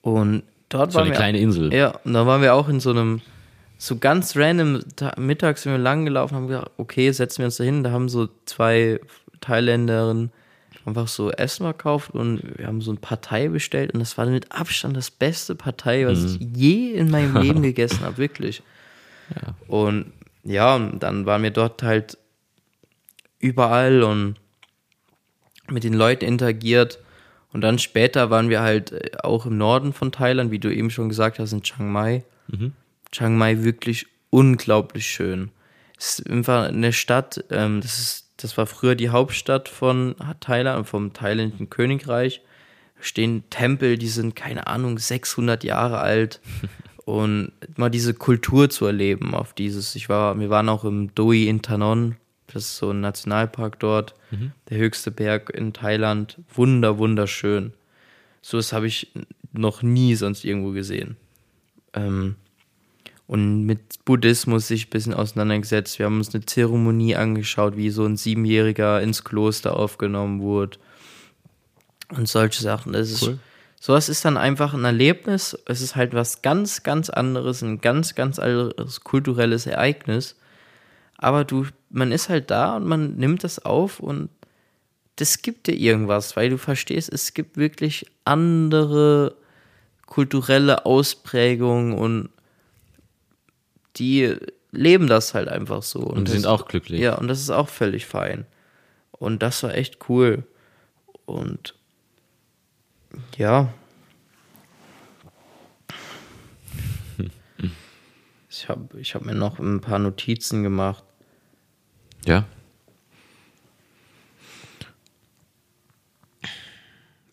[0.02, 1.16] Und dort So waren eine wir.
[1.18, 1.72] kleine Insel.
[1.74, 3.20] Ja, und da waren wir auch in so einem,
[3.78, 7.56] so ganz random, ta- mittags sind wir lang gelaufen, haben gesagt, okay, setzen wir uns
[7.56, 7.82] da hin.
[7.82, 9.00] Da haben so zwei
[9.40, 10.30] Thailänderinnen
[10.84, 14.52] einfach so Essen verkauft und wir haben so ein Partei bestellt und das war mit
[14.52, 18.62] Abstand das beste Partei, was ich je in meinem Leben gegessen habe, wirklich.
[19.68, 20.12] Und
[20.44, 22.18] ja, und dann waren wir dort halt
[23.38, 24.36] überall und
[25.68, 26.98] mit den Leuten interagiert.
[27.52, 30.90] Und dann später waren wir halt äh, auch im Norden von Thailand, wie du eben
[30.90, 32.24] schon gesagt hast, in Chiang Mai.
[33.10, 35.50] Chiang Mai wirklich unglaublich schön.
[35.98, 40.88] Es ist einfach eine Stadt, ähm, das, ist, das war früher die Hauptstadt von Thailand,
[40.88, 42.42] vom thailändischen Königreich.
[43.00, 46.40] Stehen Tempel, die sind, keine Ahnung, 600 Jahre alt.
[47.04, 51.48] Und mal diese Kultur zu erleben, auf dieses, ich war, wir waren auch im Doi
[51.48, 52.14] Intanon,
[52.46, 54.14] das ist so ein Nationalpark dort,
[54.68, 57.72] der höchste Berg in Thailand, wunder, wunderschön.
[58.40, 59.12] So das habe ich
[59.52, 61.16] noch nie sonst irgendwo gesehen.
[61.92, 62.36] Ähm,
[63.26, 65.98] und mit Buddhismus sich ein bisschen auseinandergesetzt.
[65.98, 70.78] Wir haben uns eine Zeremonie angeschaut, wie so ein Siebenjähriger ins Kloster aufgenommen wurde.
[72.10, 72.92] Und solche Sachen.
[72.92, 73.38] Das ist, Cool.
[73.80, 75.56] sowas ist dann einfach ein Erlebnis.
[75.66, 80.36] Es ist halt was ganz, ganz anderes, ein ganz, ganz anderes kulturelles Ereignis.
[81.16, 84.28] Aber du, man ist halt da und man nimmt das auf und
[85.16, 89.36] das gibt dir irgendwas, weil du verstehst, es gibt wirklich andere
[90.06, 92.28] kulturelle Ausprägungen und
[93.96, 94.36] die
[94.70, 96.00] leben das halt einfach so.
[96.00, 97.00] Und das- sind auch glücklich.
[97.00, 98.46] Ja, und das ist auch völlig fein.
[99.12, 100.44] Und das war echt cool.
[101.26, 101.74] Und
[103.36, 103.72] ja.
[108.48, 111.02] Ich habe ich hab mir noch ein paar Notizen gemacht.
[112.26, 112.44] Ja.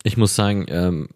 [0.04, 1.10] Ich muss sagen, ähm,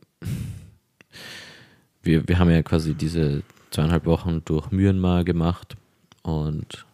[2.01, 5.75] wir, wir haben ja quasi diese zweieinhalb Wochen durch Myanmar gemacht
[6.21, 6.85] und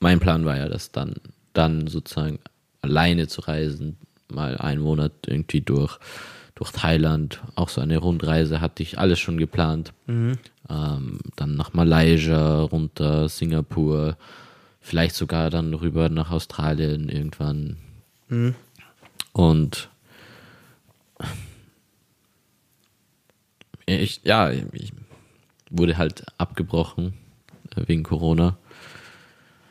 [0.00, 1.14] mein Plan war ja, das dann,
[1.52, 2.38] dann sozusagen
[2.82, 3.96] alleine zu reisen,
[4.32, 5.98] mal einen Monat irgendwie durch,
[6.54, 9.92] durch Thailand, auch so eine Rundreise hatte ich alles schon geplant.
[10.68, 14.16] Ähm, dann nach Malaysia, runter, Singapur,
[14.80, 17.76] vielleicht sogar dann rüber nach Australien irgendwann.
[19.32, 19.90] Und
[23.86, 24.92] ich, ja, ich
[25.78, 27.14] wurde halt abgebrochen
[27.76, 28.56] äh, wegen Corona.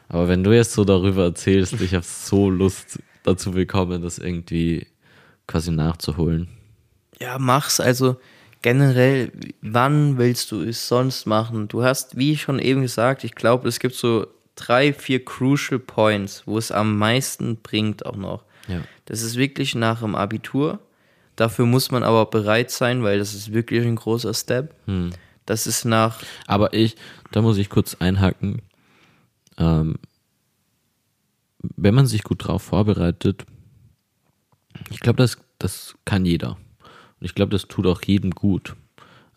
[0.08, 4.88] Aber wenn du jetzt so darüber erzählst, ich habe so Lust dazu bekommen, das irgendwie
[5.48, 6.48] quasi nachzuholen.
[7.20, 7.80] Ja, mach's.
[7.80, 8.18] Also
[8.62, 9.32] generell,
[9.62, 11.68] wann willst du es sonst machen?
[11.68, 16.44] Du hast, wie schon eben gesagt, ich glaube, es gibt so drei, vier Crucial Points,
[16.46, 18.44] wo es am meisten bringt auch noch.
[18.68, 18.82] Ja.
[19.06, 20.80] Das ist wirklich nach dem Abitur.
[21.36, 24.74] Dafür muss man aber bereit sein, weil das ist wirklich ein großer Step.
[25.46, 26.96] Das ist nach, Aber ich,
[27.32, 28.62] da muss ich kurz einhaken.
[29.58, 29.96] Ähm,
[31.60, 33.46] wenn man sich gut drauf vorbereitet,
[34.90, 36.52] ich glaube, das, das kann jeder.
[37.20, 38.76] Und ich glaube, das tut auch jedem gut.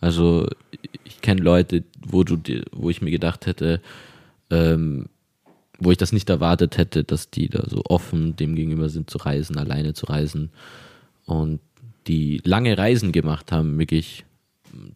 [0.01, 0.49] Also
[1.05, 3.81] ich kenne Leute, wo du dir, wo ich mir gedacht hätte,
[4.51, 5.07] ähm,
[5.79, 9.19] wo ich das nicht erwartet hätte, dass die da so offen dem gegenüber sind zu
[9.19, 10.51] reisen, alleine zu reisen
[11.25, 11.61] und
[12.07, 14.25] die lange Reisen gemacht haben, wirklich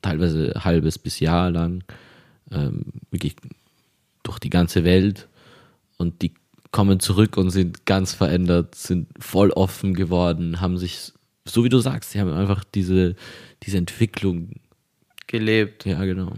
[0.00, 1.84] teilweise halbes bis Jahr lang,
[2.50, 3.36] ähm, wirklich
[4.22, 5.28] durch die ganze Welt
[5.98, 6.34] und die
[6.70, 11.12] kommen zurück und sind ganz verändert, sind voll offen geworden, haben sich,
[11.44, 13.14] so wie du sagst, sie haben einfach diese,
[13.62, 14.60] diese Entwicklung,
[15.26, 15.84] gelebt.
[15.86, 16.32] ja genau.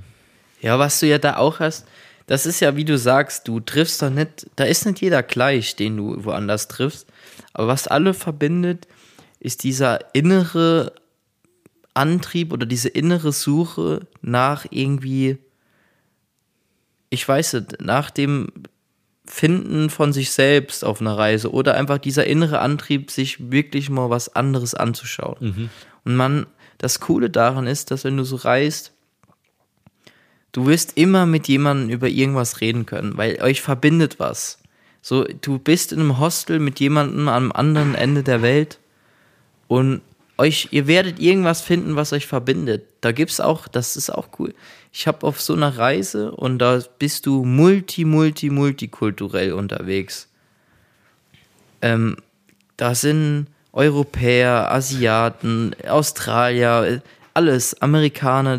[0.61, 1.87] Ja, was du ja da auch hast,
[2.27, 5.77] das ist ja, wie du sagst, du triffst doch nicht, da ist nicht jeder gleich,
[5.77, 7.07] den du woanders triffst.
[7.53, 8.89] Aber was alle verbindet,
[9.41, 10.93] ist dieser innere
[11.95, 15.39] Antrieb oder diese innere Suche nach irgendwie,
[17.11, 18.49] ich weiß nicht, nach dem
[19.27, 24.11] Finden von sich selbst auf einer Reise oder einfach dieser innere Antrieb, sich wirklich mal
[24.11, 25.37] was anderes anzuschauen.
[26.05, 26.47] Und man,
[26.79, 28.93] das Coole daran ist, dass wenn du so reist,
[30.53, 34.59] du wirst immer mit jemandem über irgendwas reden können, weil euch verbindet was.
[35.01, 38.79] So, du bist in einem Hostel mit jemandem am anderen Ende der Welt
[39.69, 40.03] und
[40.39, 42.85] euch, ihr werdet irgendwas finden, was euch verbindet.
[43.01, 44.55] Da gibt's auch, das ist auch cool.
[44.93, 50.29] Ich habe auf so einer Reise und da bist du multi, multi, multikulturell unterwegs.
[51.83, 52.17] Ähm,
[52.77, 57.03] da sind Europäer, Asiaten, Australier,
[57.35, 58.59] alles, Amerikaner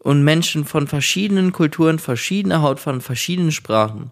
[0.00, 4.10] und Menschen von verschiedenen Kulturen, verschiedener Hautfarben, verschiedenen Sprachen.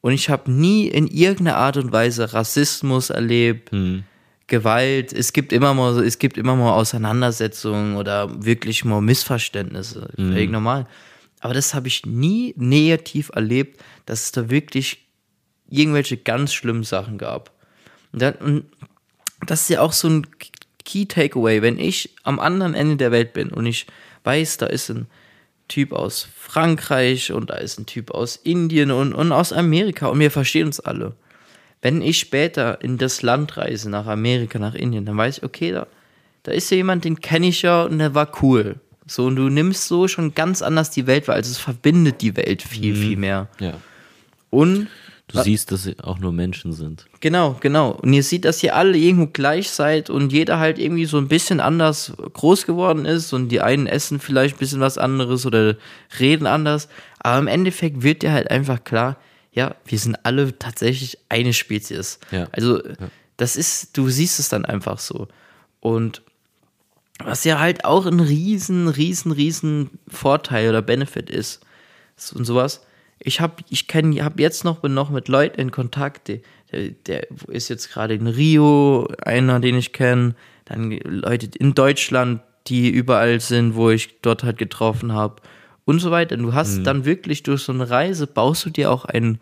[0.00, 4.04] Und ich habe nie in irgendeiner Art und Weise Rassismus erlebt, Hm.
[4.48, 5.12] Gewalt.
[5.12, 10.10] Es gibt immer mal, es gibt immer mal Auseinandersetzungen oder wirklich mal Missverständnisse.
[10.16, 10.86] Völlig normal.
[11.40, 15.06] Aber das habe ich nie negativ erlebt, dass es da wirklich
[15.70, 17.52] irgendwelche ganz schlimmen Sachen gab.
[18.12, 18.64] Und, dann, und
[19.46, 20.26] das ist ja auch so ein
[20.84, 23.86] Key Takeaway, wenn ich am anderen Ende der Welt bin und ich
[24.24, 25.06] weiß, da ist ein
[25.68, 30.18] Typ aus Frankreich und da ist ein Typ aus Indien und, und aus Amerika und
[30.18, 31.14] wir verstehen uns alle.
[31.80, 35.72] Wenn ich später in das Land reise, nach Amerika, nach Indien, dann weiß ich, okay,
[35.72, 35.86] da,
[36.42, 38.76] da ist ja jemand, den kenne ich ja und der war cool.
[39.06, 42.36] So, und du nimmst so schon ganz anders die Welt wahr, also es verbindet die
[42.36, 43.48] Welt viel, viel mehr.
[43.58, 43.74] Ja.
[44.50, 44.88] Und
[45.28, 47.04] Du siehst, dass sie auch nur Menschen sind.
[47.20, 47.90] Genau, genau.
[47.90, 51.28] Und ihr seht, dass ihr alle irgendwo gleich seid und jeder halt irgendwie so ein
[51.28, 55.76] bisschen anders groß geworden ist und die einen essen vielleicht ein bisschen was anderes oder
[56.18, 56.88] reden anders.
[57.18, 59.18] Aber im Endeffekt wird dir halt einfach klar,
[59.52, 62.18] ja, wir sind alle tatsächlich eine Spezies.
[62.30, 62.48] Ja.
[62.52, 62.82] Also,
[63.36, 65.28] das ist, du siehst es dann einfach so.
[65.80, 66.22] Und
[67.24, 71.60] was ja halt auch ein riesen, riesen, riesen Vorteil oder Benefit ist
[72.34, 72.84] und sowas.
[73.20, 76.28] Ich habe, ich kenne, habe jetzt noch, bin noch mit Leuten in Kontakt.
[76.28, 76.40] Der,
[77.06, 80.36] der ist jetzt gerade in Rio, einer, den ich kenne.
[80.64, 85.42] Dann Leute in Deutschland, die überall sind, wo ich dort halt getroffen habe
[85.88, 86.36] und so weiter.
[86.36, 89.40] Du hast dann wirklich durch so eine Reise baust du dir auch ein,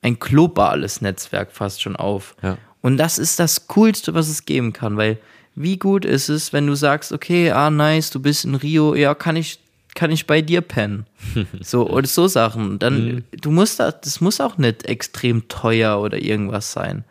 [0.00, 2.34] ein globales Netzwerk fast schon auf.
[2.42, 2.56] Ja.
[2.80, 5.18] Und das ist das Coolste, was es geben kann, weil
[5.54, 9.14] wie gut ist es, wenn du sagst, okay, ah, nice, du bist in Rio, ja,
[9.14, 9.60] kann ich,
[9.94, 11.04] kann ich bei dir pennen?
[11.60, 12.78] So, oder so Sachen.
[12.78, 17.04] Dann, du musst da, das muss auch nicht extrem teuer oder irgendwas sein.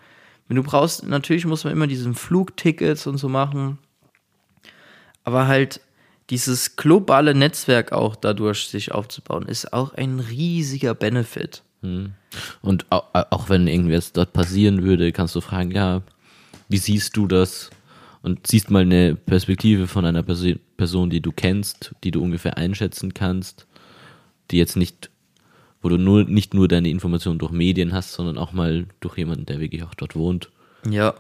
[0.47, 3.77] Wenn du brauchst, natürlich muss man immer diesen Flugtickets und so machen.
[5.23, 5.81] Aber halt
[6.29, 11.61] dieses globale Netzwerk auch dadurch sich aufzubauen, ist auch ein riesiger Benefit.
[12.61, 16.01] Und au- auch wenn irgendwas dort passieren würde, kannst du fragen, ja,
[16.67, 17.69] wie siehst du das?
[18.23, 23.13] Und siehst mal eine Perspektive von einer Person, die du kennst, die du ungefähr einschätzen
[23.13, 23.67] kannst,
[24.49, 25.11] die jetzt nicht,
[25.83, 29.45] wo du nur, nicht nur deine Informationen durch Medien hast, sondern auch mal durch jemanden,
[29.45, 30.49] der wirklich auch dort wohnt.
[30.89, 31.13] Ja,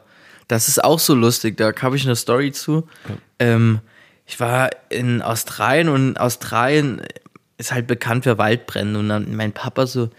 [0.47, 1.57] das ist auch so lustig.
[1.57, 2.87] Da habe ich eine Story zu.
[3.37, 3.81] Ähm,
[4.25, 7.01] ich war in Australien und Australien
[7.57, 8.99] ist halt bekannt für Waldbrände.
[8.99, 10.09] Und dann mein Papa so,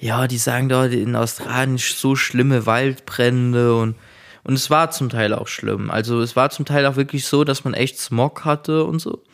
[0.00, 3.96] ja, die sagen dort in Australien so schlimme Waldbrände und
[4.44, 5.90] und es war zum Teil auch schlimm.
[5.90, 9.24] Also es war zum Teil auch wirklich so, dass man echt Smog hatte und so.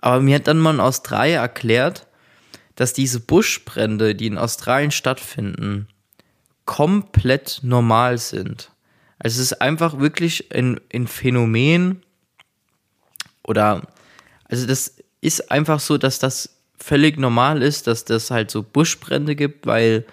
[0.00, 2.08] Aber mir hat dann mal ein Australier erklärt,
[2.74, 5.86] dass diese Buschbrände, die in Australien stattfinden,
[6.64, 8.72] komplett normal sind.
[9.20, 12.02] Also es ist einfach wirklich ein, ein Phänomen
[13.44, 13.82] oder
[14.44, 19.36] also das ist einfach so, dass das völlig normal ist, dass das halt so Buschbrände
[19.36, 20.04] gibt, weil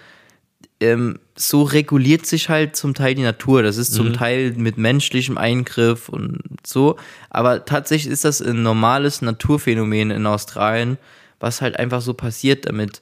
[0.80, 3.64] ähm, so reguliert sich halt zum Teil die Natur.
[3.64, 6.98] Das ist zum Teil mit menschlichem Eingriff und so.
[7.30, 10.98] Aber tatsächlich ist das ein normales Naturphänomen in Australien,
[11.40, 13.02] was halt einfach so passiert, damit,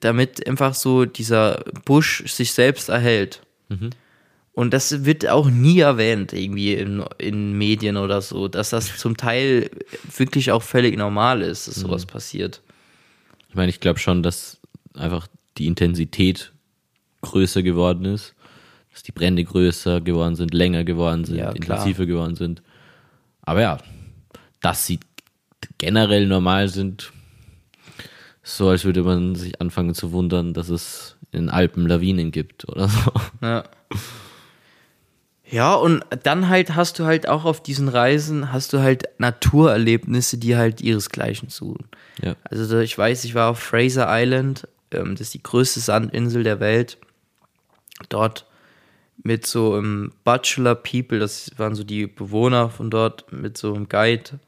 [0.00, 3.40] damit einfach so dieser Busch sich selbst erhält.
[4.54, 9.16] Und das wird auch nie erwähnt, irgendwie in, in Medien oder so, dass das zum
[9.16, 9.68] Teil
[10.16, 12.62] wirklich auch völlig normal ist, dass sowas passiert.
[13.48, 14.60] Ich meine, ich glaube schon, dass
[14.94, 15.26] einfach
[15.58, 16.52] die Intensität
[17.22, 18.34] größer geworden ist,
[18.92, 22.62] dass die Brände größer geworden sind, länger geworden sind, Ja, intensiver geworden sind.
[23.42, 23.78] Aber ja,
[24.60, 25.00] dass sie
[25.78, 27.12] generell normal sind,
[28.44, 32.88] so als würde man sich anfangen zu wundern, dass es in Alpen Lawinen gibt oder
[32.88, 33.12] so.
[33.42, 33.64] Ja.
[35.50, 40.38] Ja, und dann halt hast du halt auch auf diesen Reisen, hast du halt Naturerlebnisse,
[40.38, 41.86] die halt ihresgleichen suchen.
[42.22, 42.34] Ja.
[42.44, 46.60] Also ich weiß, ich war auf Fraser Island, ähm, das ist die größte Sandinsel der
[46.60, 46.98] Welt.
[48.08, 48.46] Dort
[49.22, 53.88] mit so einem Bachelor People, das waren so die Bewohner von dort, mit so einem
[53.88, 54.38] Guide,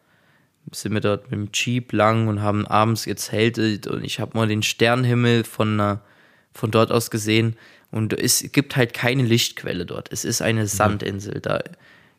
[0.73, 4.49] sind wir dort mit dem Jeep lang und haben abends gezeltet und ich habe mal
[4.49, 5.97] den Sternenhimmel von, äh,
[6.53, 7.57] von dort aus gesehen
[7.91, 10.12] und es gibt halt keine Lichtquelle dort.
[10.12, 11.41] Es ist eine Sandinsel.
[11.41, 11.62] Da,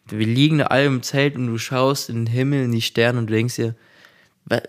[0.07, 3.20] wir liegen da alle im Zelt und du schaust in den Himmel, in die Sterne
[3.20, 3.76] und du denkst dir,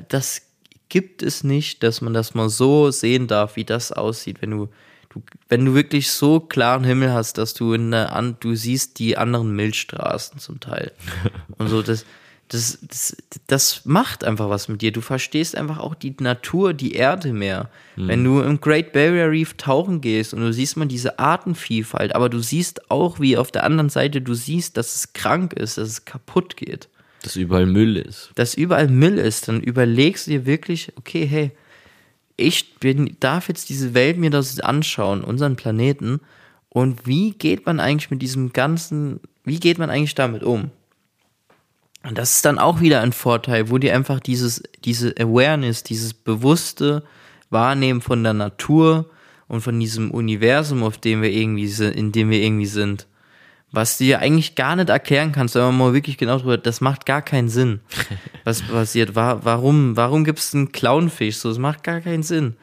[0.08, 0.42] das
[0.88, 4.68] gibt es nicht, dass man das mal so sehen darf, wie das aussieht, wenn du
[5.10, 8.98] Du, wenn du wirklich so klaren Himmel hast, dass du in der An du siehst
[8.98, 10.92] die anderen Milchstraßen zum Teil.
[11.56, 12.04] Und so, das,
[12.48, 14.90] das, das, das macht einfach was mit dir.
[14.90, 17.70] Du verstehst einfach auch die Natur, die Erde mehr.
[17.96, 18.08] Mhm.
[18.08, 22.28] Wenn du im Great Barrier Reef tauchen gehst und du siehst mal diese Artenvielfalt, aber
[22.30, 25.88] du siehst auch, wie auf der anderen Seite du siehst, dass es krank ist, dass
[25.88, 26.88] es kaputt geht.
[27.22, 28.30] Dass überall Müll ist.
[28.36, 31.50] Dass überall Müll ist, dann überlegst du dir wirklich, okay, hey,
[32.36, 36.20] ich bin, darf jetzt diese Welt mir das anschauen, unseren Planeten.
[36.70, 40.70] Und wie geht man eigentlich mit diesem ganzen, wie geht man eigentlich damit um?
[42.08, 46.14] Und das ist dann auch wieder ein Vorteil, wo dir einfach dieses, diese Awareness, dieses
[46.14, 47.02] bewusste
[47.50, 49.10] Wahrnehmen von der Natur
[49.46, 53.06] und von diesem Universum, auf dem wir irgendwie sind, in dem wir irgendwie sind,
[53.72, 56.80] was du dir eigentlich gar nicht erklären kannst, wenn man mal wirklich genau drüber, das
[56.80, 57.80] macht gar keinen Sinn.
[58.44, 59.14] Was passiert?
[59.14, 61.36] Warum, warum gibt es einen Clownfisch?
[61.36, 62.56] So, das macht gar keinen Sinn.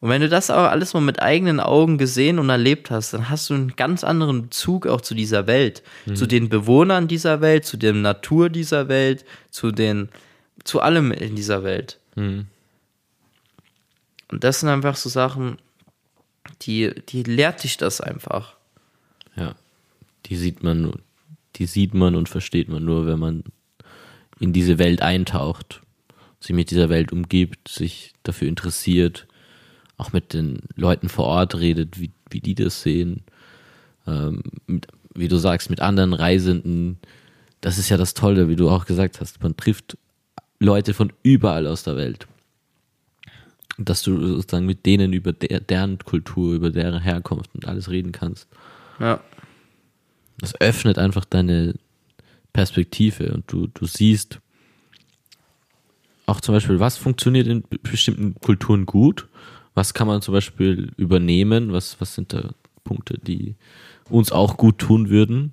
[0.00, 3.28] Und wenn du das aber alles mal mit eigenen Augen gesehen und erlebt hast, dann
[3.28, 6.14] hast du einen ganz anderen Bezug auch zu dieser Welt, mhm.
[6.14, 10.08] zu den Bewohnern dieser Welt, zu der Natur dieser Welt, zu den,
[10.62, 11.98] zu allem in dieser Welt.
[12.14, 12.46] Mhm.
[14.30, 15.58] Und das sind einfach so Sachen,
[16.62, 18.54] die, die lehrt dich das einfach.
[19.34, 19.56] Ja,
[20.26, 20.92] die sieht man,
[21.56, 23.44] die sieht man und versteht man nur, wenn man
[24.38, 25.80] in diese Welt eintaucht,
[26.38, 29.26] sich mit dieser Welt umgibt, sich dafür interessiert
[29.98, 33.22] auch mit den Leuten vor Ort redet, wie, wie die das sehen.
[34.06, 36.98] Ähm, mit, wie du sagst, mit anderen Reisenden.
[37.60, 39.42] Das ist ja das Tolle, wie du auch gesagt hast.
[39.42, 39.98] Man trifft
[40.60, 42.26] Leute von überall aus der Welt.
[43.76, 48.12] Dass du sozusagen mit denen über der, deren Kultur, über deren Herkunft und alles reden
[48.12, 48.48] kannst.
[49.00, 49.20] Ja.
[50.38, 51.74] Das öffnet einfach deine
[52.52, 54.40] Perspektive und du, du siehst
[56.26, 59.26] auch zum Beispiel, was funktioniert in bestimmten Kulturen gut
[59.78, 61.72] was kann man zum Beispiel übernehmen?
[61.72, 62.50] Was, was sind da
[62.82, 63.54] Punkte, die
[64.10, 65.52] uns auch gut tun würden?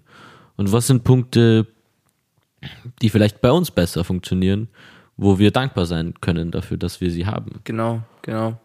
[0.58, 1.68] Und was sind Punkte,
[3.04, 4.68] die vielleicht bei uns besser funktionieren,
[5.16, 7.60] wo wir dankbar sein können dafür, dass wir sie haben?
[7.66, 8.60] Genau, genau.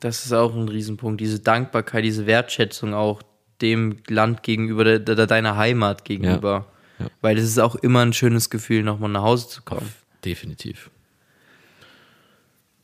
[0.00, 1.20] Das ist auch ein Riesenpunkt.
[1.20, 3.22] Diese Dankbarkeit, diese Wertschätzung auch
[3.62, 6.66] dem Land gegenüber, de, de, deiner Heimat gegenüber.
[6.98, 7.10] Ja, ja.
[7.20, 9.88] Weil es ist auch immer ein schönes Gefühl, nochmal nach Hause zu kommen.
[10.24, 10.90] Definitiv.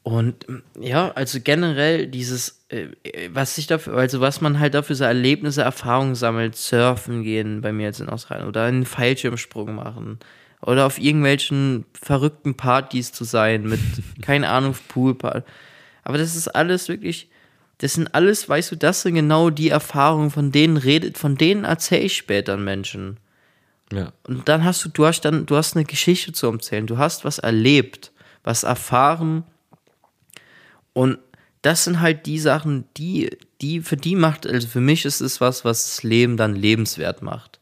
[0.03, 0.47] Und
[0.81, 2.89] ja, also generell dieses, äh,
[3.33, 7.73] was sich dafür, also was man halt dafür so Erlebnisse, Erfahrungen sammelt, surfen gehen bei
[7.73, 10.19] mir jetzt in Australien oder einen Fallschirmsprung machen
[10.61, 13.81] oder auf irgendwelchen verrückten Partys zu sein mit,
[14.23, 15.43] keine Ahnung, Poolparty.
[16.03, 17.29] Aber das ist alles wirklich,
[17.79, 21.65] das sind alles, weißt du, das sind genau die Erfahrungen, von denen redet, von denen
[21.65, 23.19] erzähle ich später an Menschen.
[23.93, 24.13] Ja.
[24.27, 27.25] Und dann hast du, du hast dann, du hast eine Geschichte zu erzählen, du hast
[27.25, 28.11] was erlebt,
[28.43, 29.45] was erfahren,
[30.93, 31.19] und
[31.63, 33.31] das sind halt die Sachen, die,
[33.61, 37.23] die, für die macht, also für mich ist es was, was das Leben dann lebenswert
[37.23, 37.61] macht.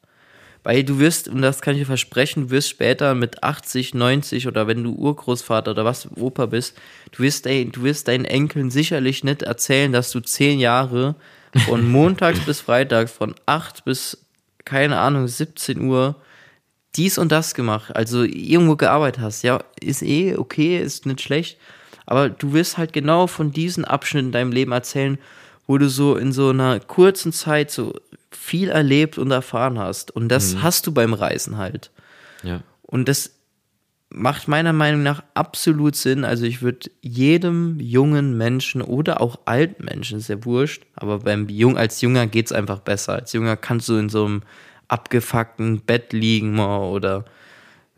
[0.62, 4.46] Weil du wirst, und das kann ich dir versprechen, du wirst später mit 80, 90
[4.46, 6.76] oder wenn du Urgroßvater oder was, Opa bist,
[7.12, 11.14] du wirst, ey, du wirst deinen Enkeln sicherlich nicht erzählen, dass du zehn Jahre
[11.66, 14.26] von montags bis freitags, von 8 bis,
[14.64, 16.16] keine Ahnung, 17 Uhr
[16.96, 19.42] dies und das gemacht, also irgendwo gearbeitet hast.
[19.42, 21.58] Ja, ist eh okay, ist nicht schlecht
[22.10, 25.16] aber du wirst halt genau von diesen Abschnitten in deinem Leben erzählen,
[25.68, 27.94] wo du so in so einer kurzen Zeit so
[28.32, 30.10] viel erlebt und erfahren hast.
[30.10, 30.62] Und das mhm.
[30.64, 31.92] hast du beim Reisen halt.
[32.42, 32.62] Ja.
[32.82, 33.36] Und das
[34.08, 36.24] macht meiner Meinung nach absolut Sinn.
[36.24, 41.48] Also ich würde jedem jungen Menschen oder auch alten Menschen, ist ja wurscht, aber beim
[41.48, 43.12] Jung, als Junger geht es einfach besser.
[43.12, 44.42] Als Junger kannst du in so einem
[44.88, 47.24] abgefuckten Bett liegen oder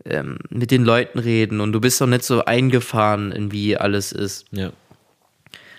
[0.04, 4.12] ähm, mit den Leuten reden und du bist doch nicht so eingefahren in wie alles
[4.12, 4.46] ist.
[4.50, 4.72] Ja.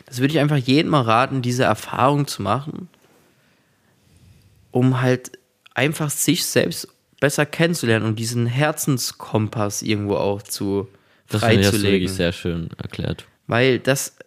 [0.05, 2.87] Das würde ich einfach jedem mal raten, diese Erfahrung zu machen,
[4.71, 5.31] um halt
[5.73, 6.87] einfach sich selbst
[7.19, 10.87] besser kennenzulernen und diesen Herzenskompass irgendwo auch zu
[11.29, 11.71] das freizulegen.
[11.71, 13.25] Das wirklich sehr schön erklärt.
[13.47, 14.17] Weil das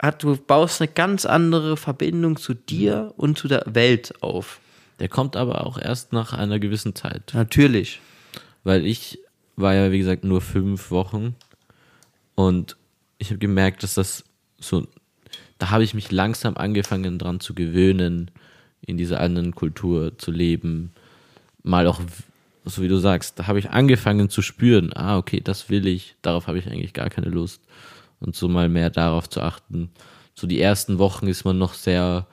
[0.00, 4.60] hat, du baust eine ganz andere Verbindung zu dir und zu der Welt auf.
[4.98, 7.32] Der kommt aber auch erst nach einer gewissen Zeit.
[7.34, 8.00] Natürlich
[8.64, 9.18] weil ich
[9.56, 11.34] war ja, wie gesagt, nur fünf Wochen.
[12.34, 12.76] Und
[13.18, 14.24] ich habe gemerkt, dass das
[14.58, 14.86] so,
[15.58, 18.30] da habe ich mich langsam angefangen dran zu gewöhnen,
[18.84, 20.92] in dieser anderen Kultur zu leben,
[21.62, 22.00] mal auch,
[22.64, 26.16] so wie du sagst, da habe ich angefangen zu spüren, ah, okay, das will ich,
[26.22, 27.62] darauf habe ich eigentlich gar keine Lust.
[28.18, 29.90] Und so mal mehr darauf zu achten.
[30.34, 32.26] So die ersten Wochen ist man noch sehr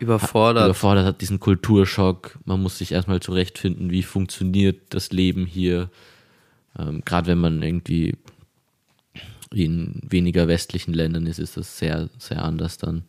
[0.00, 0.64] überfordert.
[0.66, 2.38] Überfordert hat diesen Kulturschock.
[2.44, 5.90] Man muss sich erstmal zurechtfinden, wie funktioniert das Leben hier.
[6.78, 8.16] Ähm, Gerade wenn man irgendwie
[9.52, 13.04] in weniger westlichen Ländern ist, ist das sehr, sehr anders dann.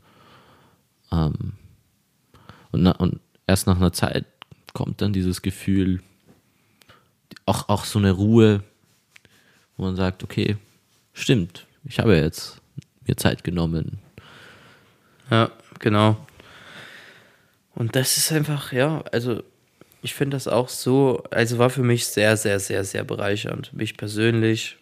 [1.11, 1.53] Ähm,
[2.71, 4.25] Und, na, und erst nach einer Zeit
[4.73, 6.01] kommt dann dieses Gefühl,
[7.45, 8.63] auch, auch so eine Ruhe,
[9.75, 10.57] wo man sagt, okay,
[11.13, 12.61] stimmt, ich habe jetzt
[13.07, 13.97] mir Zeit genommen.
[15.31, 16.17] Ja, genau.
[17.79, 19.41] Und das ist einfach, ja, also
[20.01, 23.71] ich finde das auch so, also war für mich sehr, sehr, sehr, sehr bereichernd.
[23.73, 24.77] Mich persönlich.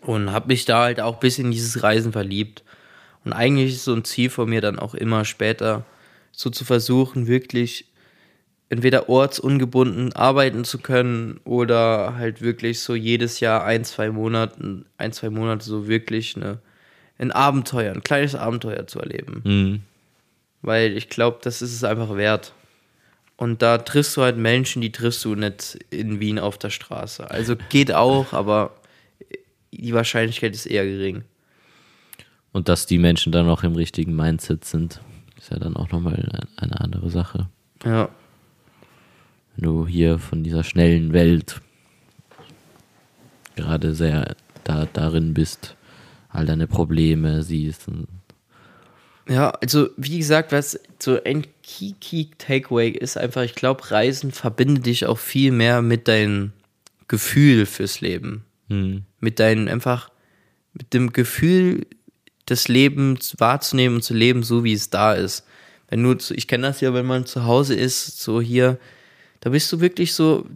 [0.00, 2.64] Und habe mich da halt auch bis in dieses Reisen verliebt.
[3.24, 5.86] Und eigentlich ist so ein Ziel von mir dann auch immer später,
[6.32, 7.86] so zu versuchen, wirklich
[8.68, 15.12] entweder ortsungebunden arbeiten zu können oder halt wirklich so jedes Jahr ein, zwei Monate, ein,
[15.12, 16.58] zwei Monate so wirklich eine,
[17.18, 19.42] ein Abenteuer, ein kleines Abenteuer zu erleben.
[19.44, 19.80] Mhm.
[20.62, 22.52] Weil ich glaube, das ist es einfach wert.
[23.36, 27.30] Und da triffst du halt Menschen, die triffst du nicht in Wien auf der Straße.
[27.30, 28.74] Also geht auch, aber
[29.72, 31.24] die Wahrscheinlichkeit ist eher gering.
[32.52, 35.00] Und dass die Menschen dann auch im richtigen Mindset sind,
[35.38, 37.48] ist ja dann auch nochmal eine andere Sache.
[37.84, 38.10] Ja.
[39.56, 41.62] Wenn du hier von dieser schnellen Welt
[43.56, 45.76] gerade sehr da, darin bist,
[46.28, 47.88] all deine Probleme siehst.
[47.88, 48.06] Und
[49.28, 54.32] Ja, also wie gesagt, was so ein Key Key Takeaway ist einfach, ich glaube, Reisen
[54.32, 56.52] verbindet dich auch viel mehr mit deinem
[57.06, 58.44] Gefühl fürs Leben.
[58.68, 60.10] hm, Mit deinem einfach,
[60.72, 61.86] mit dem Gefühl
[62.48, 65.44] des Lebens wahrzunehmen und zu leben, so wie es da ist.
[65.88, 68.78] Wenn du, ich kenne das ja, wenn man zu Hause ist, so hier,
[69.40, 70.46] da bist du wirklich so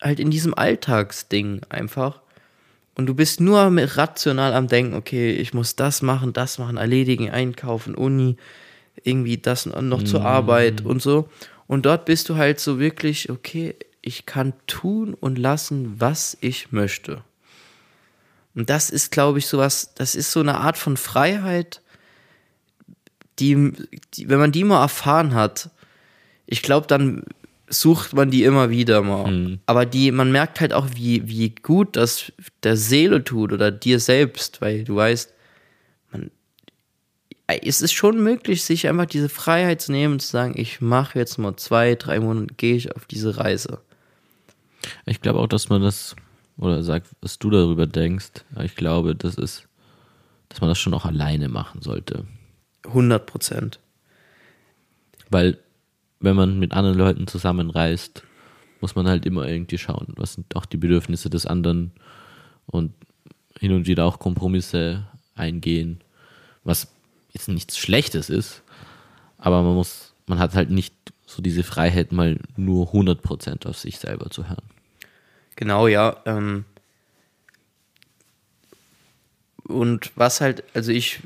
[0.00, 2.21] halt in diesem Alltagsding einfach.
[2.94, 6.76] Und du bist nur mit rational am Denken, okay, ich muss das machen, das machen,
[6.76, 8.36] erledigen, einkaufen, Uni,
[9.02, 11.28] irgendwie das noch zur Arbeit und so.
[11.66, 16.72] Und dort bist du halt so wirklich, okay, ich kann tun und lassen, was ich
[16.72, 17.22] möchte.
[18.54, 21.80] Und das ist, glaube ich, sowas, das ist so eine Art von Freiheit,
[23.38, 23.72] die,
[24.14, 25.70] die wenn man die mal erfahren hat,
[26.46, 27.24] ich glaube, dann
[27.72, 29.58] sucht man die immer wieder mal.
[29.66, 33.98] Aber die, man merkt halt auch, wie, wie gut das der Seele tut oder dir
[33.98, 35.32] selbst, weil du weißt,
[36.12, 36.30] man,
[37.46, 41.18] es ist schon möglich, sich einfach diese Freiheit zu nehmen und zu sagen, ich mache
[41.18, 43.80] jetzt mal zwei, drei Monate, gehe ich auf diese Reise.
[45.06, 46.14] Ich glaube auch, dass man das,
[46.58, 49.66] oder sag, was du darüber denkst, ich glaube, das ist,
[50.48, 52.26] dass man das schon auch alleine machen sollte.
[52.84, 53.80] 100 Prozent.
[55.30, 55.58] Weil,
[56.22, 58.22] wenn man mit anderen Leuten zusammenreist,
[58.80, 61.92] muss man halt immer irgendwie schauen, was sind auch die Bedürfnisse des anderen
[62.66, 62.92] und
[63.58, 66.00] hin und wieder auch Kompromisse eingehen,
[66.64, 66.88] was
[67.32, 68.62] jetzt nichts Schlechtes ist,
[69.38, 70.94] aber man muss, man hat halt nicht
[71.26, 74.64] so diese Freiheit, mal nur 100% auf sich selber zu hören.
[75.56, 76.16] Genau, ja.
[76.26, 76.64] Ähm,
[79.64, 81.20] und was halt, also ich,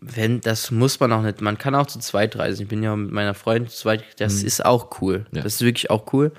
[0.00, 2.62] wenn, das muss man auch nicht, man kann auch zu zweit reisen.
[2.62, 5.26] Ich bin ja mit meiner Freundin zu zweit, das ist auch cool.
[5.32, 5.42] Ja.
[5.42, 6.32] Das ist wirklich auch cool.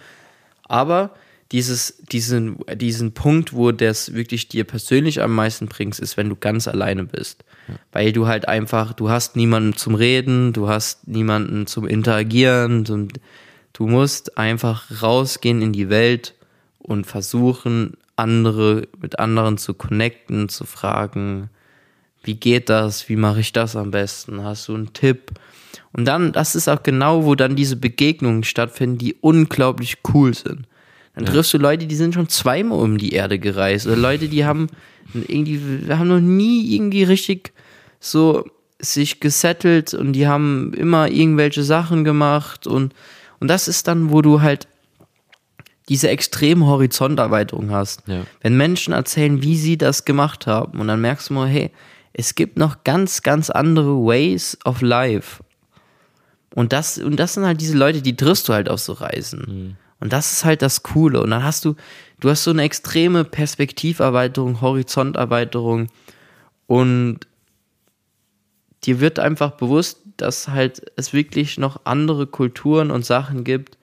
[0.64, 1.12] Aber
[1.52, 6.36] dieses, diesen, diesen Punkt, wo das wirklich dir persönlich am meisten bringt, ist, wenn du
[6.36, 7.44] ganz alleine bist.
[7.92, 13.10] Weil du halt einfach, du hast niemanden zum Reden, du hast niemanden zum Interagieren, zum,
[13.74, 16.34] du musst einfach rausgehen in die Welt
[16.80, 21.50] und versuchen, andere mit anderen zu connecten, zu fragen,
[22.28, 25.32] wie geht das, wie mache ich das am besten, hast du einen Tipp?
[25.94, 30.68] Und dann, das ist auch genau, wo dann diese Begegnungen stattfinden, die unglaublich cool sind.
[31.16, 33.88] Dann triffst du Leute, die sind schon zweimal um die Erde gereist.
[33.88, 34.68] Oder Leute, die haben
[35.14, 37.54] irgendwie, haben noch nie irgendwie richtig
[38.00, 38.46] so
[38.80, 42.94] sich gesettelt und die haben immer irgendwelche Sachen gemacht und,
[43.40, 44.68] und das ist dann, wo du halt
[45.90, 48.04] diese extreme Horizonterweiterung hast.
[48.08, 48.24] Ja.
[48.42, 51.72] Wenn Menschen erzählen, wie sie das gemacht haben und dann merkst du mal, hey,
[52.18, 55.44] es gibt noch ganz, ganz andere Ways of Life.
[56.54, 59.78] Und das, und das sind halt diese Leute, die triffst du halt auf so Reisen.
[60.00, 61.22] Und das ist halt das Coole.
[61.22, 61.76] Und dann hast du,
[62.20, 65.90] du hast so eine extreme Perspektiverweiterung, Horizonterweiterung
[66.66, 67.20] und
[68.84, 73.78] dir wird einfach bewusst, dass halt es wirklich noch andere Kulturen und Sachen gibt,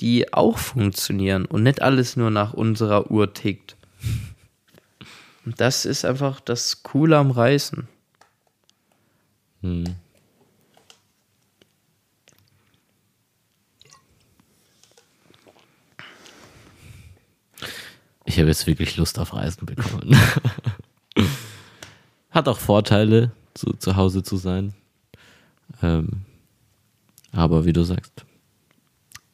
[0.00, 3.76] die auch funktionieren und nicht alles nur nach unserer Uhr tickt.
[5.44, 7.88] Und das ist einfach das Coole am Reisen.
[9.62, 9.84] Hm.
[18.24, 20.16] Ich habe jetzt wirklich Lust auf Reisen bekommen.
[22.30, 24.74] Hat auch Vorteile, zu, zu Hause zu sein.
[25.82, 26.22] Ähm,
[27.32, 28.24] aber wie du sagst,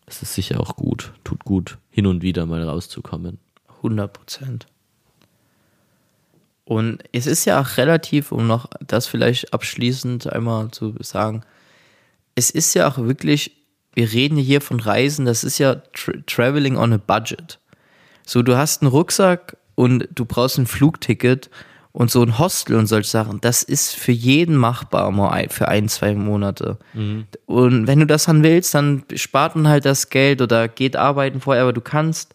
[0.07, 3.39] es ist sicher auch gut, tut gut, hin und wieder mal rauszukommen.
[3.69, 4.67] 100 Prozent.
[6.67, 11.43] Und es ist ja auch relativ, um noch das vielleicht abschließend einmal zu sagen,
[12.35, 13.53] es ist ja auch wirklich,
[13.95, 17.61] wir reden hier von Reisen, das ist ja tra traveling on a budget.
[18.27, 21.51] So, du hast einen Rucksack und du brauchst ein Flugticket
[21.93, 25.89] und so ein Hostel und solche Sachen, das ist für jeden machbar, mal für ein,
[25.89, 26.79] zwei Monate.
[26.95, 27.27] Mhm.
[27.47, 31.41] Und wenn du das dann willst, dann spart man halt das Geld oder geht arbeiten
[31.41, 32.35] vorher, aber du kannst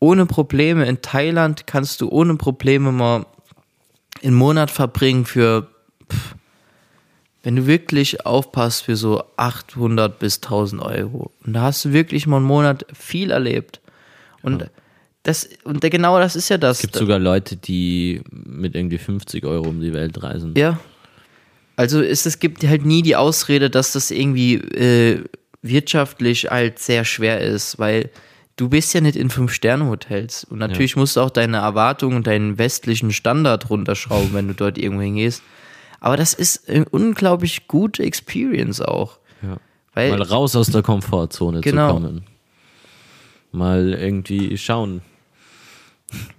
[0.00, 3.26] ohne Probleme in Thailand, kannst du ohne Probleme mal
[4.22, 5.68] einen Monat verbringen für,
[6.10, 6.34] pff,
[7.42, 11.30] wenn du wirklich aufpasst, für so 800 bis 1000 Euro.
[11.46, 13.80] Und da hast du wirklich mal einen Monat viel erlebt.
[14.42, 14.66] Und ja.
[15.22, 16.78] Das, und genau das ist ja das.
[16.78, 20.54] Es gibt sogar Leute, die mit irgendwie 50 Euro um die Welt reisen.
[20.56, 20.80] Ja.
[21.76, 25.24] Also ist, es gibt halt nie die Ausrede, dass das irgendwie äh,
[25.62, 28.10] wirtschaftlich halt sehr schwer ist, weil
[28.60, 30.44] du bist ja nicht in Fünf-Sterne-Hotels.
[30.44, 31.00] Und natürlich ja.
[31.00, 35.42] musst du auch deine Erwartungen und deinen westlichen Standard runterschrauben, wenn du dort irgendwo hingehst.
[35.98, 39.18] Aber das ist eine unglaublich gute Experience auch.
[39.42, 39.56] Ja.
[39.94, 41.88] Weil, Mal raus aus der Komfortzone genau.
[41.88, 42.22] zu kommen.
[43.52, 45.00] Mal irgendwie schauen,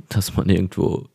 [0.09, 1.07] dass man irgendwo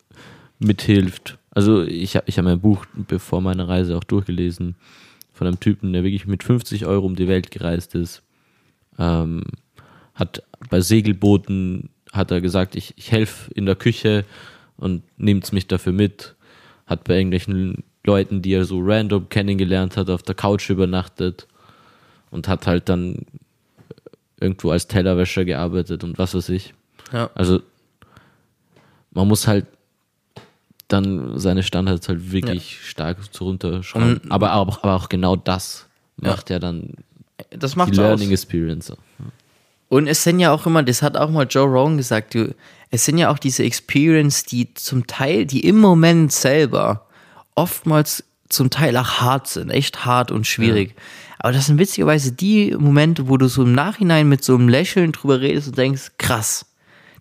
[0.59, 1.38] mithilft.
[1.50, 4.74] Also ich habe ich hab mein Buch bevor meine Reise auch durchgelesen
[5.32, 8.22] von einem Typen, der wirklich mit 50 Euro um die Welt gereist ist.
[8.98, 9.44] Ähm,
[10.16, 14.24] hat bei Segelbooten hat er gesagt, ich, ich helfe in der Küche
[14.76, 16.34] und nehmt mich dafür mit.
[16.86, 21.46] Hat bei irgendwelchen Leuten, die er so random kennengelernt hat, auf der Couch übernachtet
[22.30, 23.26] und hat halt dann
[24.40, 26.72] irgendwo als Tellerwäscher gearbeitet und was weiß ich.
[27.12, 27.30] Ja.
[27.34, 27.60] Also
[29.10, 29.66] man muss halt
[30.88, 32.86] dann seine Standards halt wirklich ja.
[32.86, 34.30] stark runterschrauben.
[34.30, 35.86] Aber, aber, aber auch genau das
[36.16, 36.94] macht ja, ja dann
[37.50, 38.32] das macht die Learning aus.
[38.32, 38.92] Experience.
[39.89, 42.55] Und es sind ja auch immer, das hat auch mal Joe Rogan gesagt, du,
[42.91, 47.07] es sind ja auch diese Experience, die zum Teil, die im Moment selber
[47.55, 50.91] oftmals zum Teil auch hart sind, echt hart und schwierig.
[50.91, 51.03] Ja.
[51.39, 55.12] Aber das sind witzigerweise die Momente, wo du so im Nachhinein mit so einem Lächeln
[55.12, 56.66] drüber redest und denkst, krass,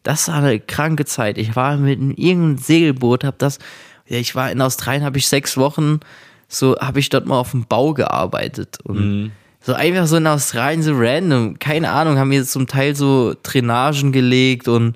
[0.03, 1.37] das war eine kranke Zeit.
[1.37, 3.59] Ich war mit irgendeinem Segelboot, hab das,
[4.07, 5.99] ja, ich war in Australien, habe ich sechs Wochen,
[6.47, 9.31] so habe ich dort mal auf dem Bau gearbeitet und mhm.
[9.65, 14.11] So einfach so in Australien so random, keine Ahnung, haben wir zum Teil so Drainagen
[14.11, 14.95] gelegt und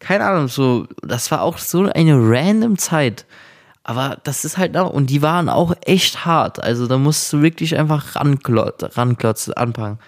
[0.00, 3.24] keine Ahnung, so, das war auch so eine random Zeit.
[3.84, 6.62] Aber das ist halt auch, und die waren auch echt hart.
[6.62, 9.98] Also da musst du wirklich einfach ranklotzen, ranklotzen anpacken.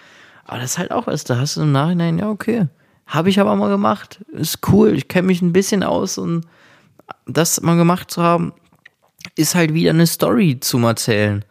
[0.45, 2.67] Aber das ist halt auch was, da hast du im Nachhinein, ja, okay.
[3.07, 4.23] Habe ich aber mal gemacht.
[4.31, 4.93] Ist cool.
[4.93, 6.45] Ich kenne mich ein bisschen aus und
[7.25, 8.53] das mal gemacht zu haben,
[9.35, 11.43] ist halt wieder eine Story zum Erzählen.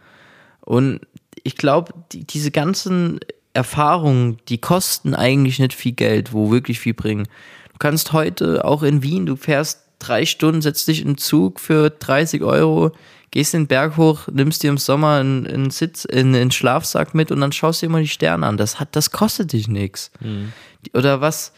[0.61, 1.01] Und
[1.45, 3.21] ich glaube, die, diese ganzen
[3.53, 7.29] Erfahrungen, die kosten eigentlich nicht viel Geld, wo wirklich viel bringen.
[7.73, 11.61] Du kannst heute auch in Wien, du fährst drei Stunden, setzt dich in den Zug
[11.61, 12.93] für 30 Euro,
[13.31, 17.31] gehst den Berg hoch, nimmst dir im Sommer einen, einen Sitz, einen, einen Schlafsack mit
[17.31, 18.57] und dann schaust dir mal die Sterne an.
[18.57, 20.11] Das hat, das kostet dich nichts.
[20.21, 20.53] Mhm.
[20.93, 21.53] Oder was,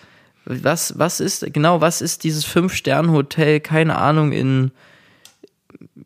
[0.45, 4.71] was, was ist, genau, was ist dieses Fünf-Sterne-Hotel, keine Ahnung, in,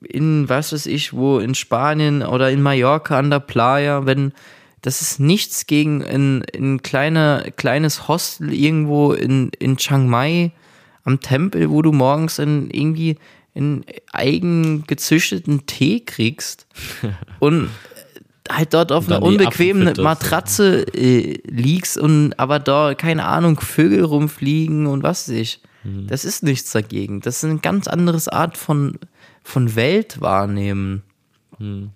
[0.03, 4.33] in, was weiß ich, wo, in Spanien oder in Mallorca an der Playa, wenn,
[4.83, 10.53] das ist nichts gegen ein, ein kleiner, kleines Hostel irgendwo in, in Chiang Mai
[11.05, 13.17] am Tempel, wo du morgens in irgendwie
[13.55, 16.67] einen eigen gezüchteten Tee kriegst
[17.39, 17.71] und
[18.49, 24.87] halt dort auf einer unbequemen Matratze äh, liegst und aber da, keine Ahnung, Vögel rumfliegen
[24.87, 25.61] und was weiß ich.
[25.85, 26.07] Mhm.
[26.09, 27.21] Das ist nichts dagegen.
[27.21, 28.99] Das ist eine ganz andere Art von,
[29.43, 31.03] von Welt wahrnehmen.
[31.59, 31.91] Mhm.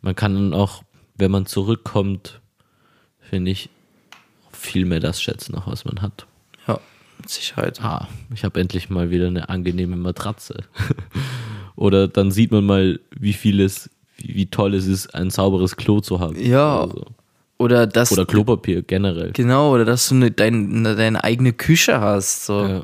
[0.00, 0.82] Man kann dann auch,
[1.16, 2.40] wenn man zurückkommt,
[3.20, 3.68] finde ich,
[4.52, 6.26] viel mehr das schätzen, auch was man hat.
[6.66, 6.78] Ja,
[7.18, 7.82] mit Sicherheit.
[7.82, 10.64] Ah, ich habe endlich mal wieder eine angenehme Matratze.
[11.76, 15.76] Oder dann sieht man mal, wie viel es, wie, wie toll es ist, ein sauberes
[15.76, 16.40] Klo zu haben.
[16.40, 16.80] Ja.
[16.80, 17.06] Also.
[17.58, 18.12] Oder das.
[18.12, 19.32] Oder Klopapier generell.
[19.32, 22.46] Genau, oder dass du eine, dein, deine eigene Küche hast.
[22.46, 22.66] So.
[22.66, 22.82] Ja.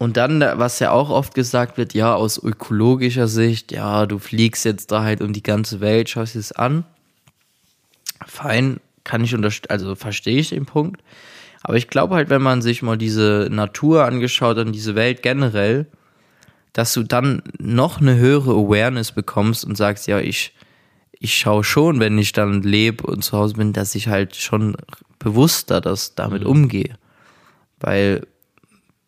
[0.00, 4.64] Und dann, was ja auch oft gesagt wird, ja, aus ökologischer Sicht, ja, du fliegst
[4.64, 6.84] jetzt da halt um die ganze Welt, schaust dir das an.
[8.26, 11.02] Fein, kann ich unterstützen, also verstehe ich den Punkt.
[11.62, 15.84] Aber ich glaube halt, wenn man sich mal diese Natur angeschaut und diese Welt generell,
[16.72, 20.54] dass du dann noch eine höhere Awareness bekommst und sagst, ja, ich,
[21.12, 24.78] ich schaue schon, wenn ich dann lebe und zu Hause bin, dass ich halt schon
[25.18, 26.48] bewusster das damit mhm.
[26.48, 26.96] umgehe.
[27.80, 28.26] Weil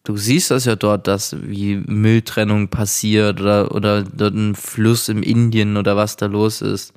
[0.05, 5.23] du siehst das ja dort, dass wie Mülltrennung passiert oder, oder dort ein Fluss im
[5.23, 6.93] Indien oder was da los ist.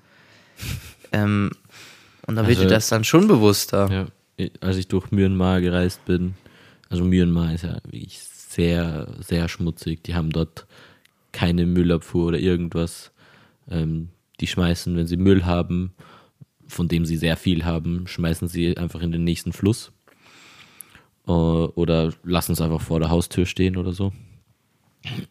[1.12, 1.51] Ähm,
[2.28, 4.10] und da also, wird dir das dann schon bewusster.
[4.38, 6.36] Ja, als ich durch Myanmar gereist bin,
[6.89, 10.03] also Myanmar ist ja wirklich sehr, sehr schmutzig.
[10.03, 10.66] Die haben dort
[11.32, 13.12] keine Müllabfuhr oder irgendwas.
[13.70, 15.93] Ähm, die schmeißen, wenn sie Müll haben,
[16.68, 19.91] von dem sie sehr viel haben, schmeißen sie einfach in den nächsten Fluss.
[21.28, 24.11] Äh, oder lassen es einfach vor der Haustür stehen oder so.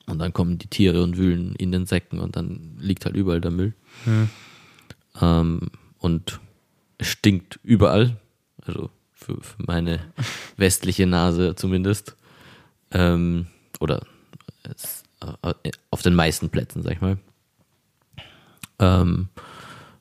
[0.07, 3.41] Und dann kommen die Tiere und wühlen in den Säcken und dann liegt halt überall
[3.41, 3.75] der Müll.
[4.05, 4.29] Hm.
[5.21, 5.61] Ähm,
[5.99, 6.41] und
[6.99, 8.17] es stinkt überall.
[8.65, 10.01] Also für, für meine
[10.57, 12.17] westliche Nase zumindest.
[12.93, 13.47] Ähm,
[13.81, 14.07] oder
[14.63, 17.19] es, äh, auf den meisten Plätzen, sag ich mal.
[18.79, 19.29] Ähm,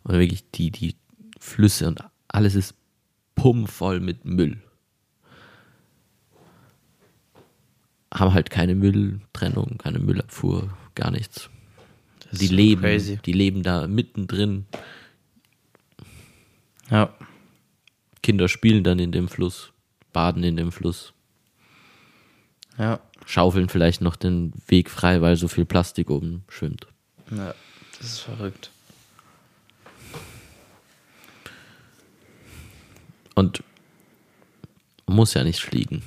[0.03, 0.95] und wirklich die, die
[1.39, 2.75] Flüsse und alles ist
[3.35, 4.61] pumpvoll mit Müll.
[8.13, 11.49] Haben halt keine Mülltrennung, keine Müllabfuhr, gar nichts.
[12.29, 13.17] Das Die leben, Crazy.
[13.25, 14.65] die leben da mittendrin.
[16.91, 17.13] Ja.
[18.21, 19.71] Kinder spielen dann in dem Fluss,
[20.13, 21.13] baden in dem Fluss,
[22.77, 22.99] Ja.
[23.25, 26.87] schaufeln vielleicht noch den Weg frei, weil so viel Plastik oben schwimmt.
[27.31, 27.53] Ja.
[27.97, 28.69] Das ist verrückt.
[33.35, 33.63] Und
[35.07, 36.03] man muss ja nicht fliegen.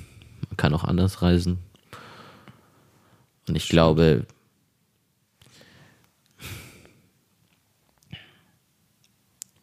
[0.49, 1.59] Man kann auch anders reisen.
[3.47, 4.25] Und ich glaube,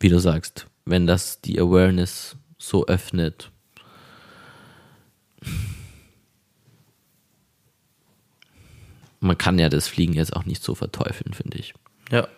[0.00, 3.50] wie du sagst, wenn das die Awareness so öffnet,
[9.20, 11.74] man kann ja das Fliegen jetzt auch nicht so verteufeln, finde ich.
[12.10, 12.28] Ja.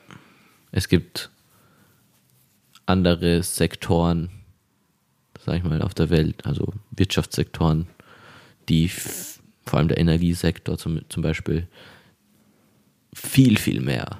[0.72, 1.30] Es gibt
[2.86, 4.30] andere Sektoren,
[5.44, 7.88] sag ich mal, auf der Welt, also Wirtschaftssektoren,
[8.68, 8.90] die
[9.66, 11.66] vor allem der Energiesektor zum, zum Beispiel
[13.12, 14.18] viel, viel mehr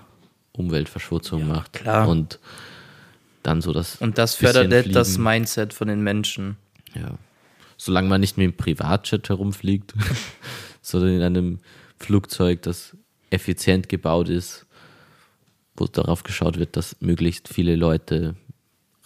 [0.53, 1.73] Umweltverschmutzung macht.
[1.75, 2.09] klar.
[2.09, 2.39] Und
[3.43, 3.97] dann so das.
[3.97, 5.23] Und das fördert das Fliegen.
[5.23, 6.57] Mindset von den Menschen.
[6.95, 7.13] Ja.
[7.77, 9.95] Solange man nicht mit dem Privatjet herumfliegt,
[10.83, 11.59] sondern in einem
[11.99, 12.97] Flugzeug, das
[13.31, 14.67] effizient gebaut ist,
[15.77, 18.35] wo darauf geschaut wird, dass möglichst viele Leute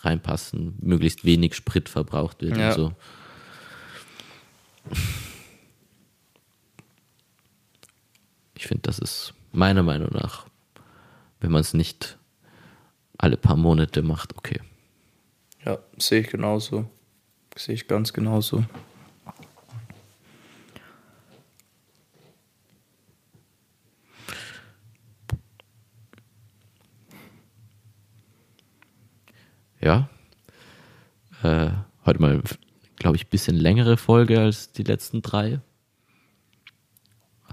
[0.03, 2.69] reinpassen, möglichst wenig Sprit verbraucht wird Ja.
[2.69, 2.93] und so.
[8.61, 10.45] Ich finde, das ist meiner Meinung nach,
[11.41, 12.19] wenn man es nicht
[13.17, 14.61] alle paar Monate macht, okay.
[15.65, 16.85] Ja, sehe ich genauso.
[17.57, 18.63] Sehe ich ganz genauso.
[29.81, 30.11] Ja.
[31.43, 31.71] Äh,
[32.05, 32.43] heute mal,
[32.97, 35.63] glaube ich, ein bisschen längere Folge als die letzten drei.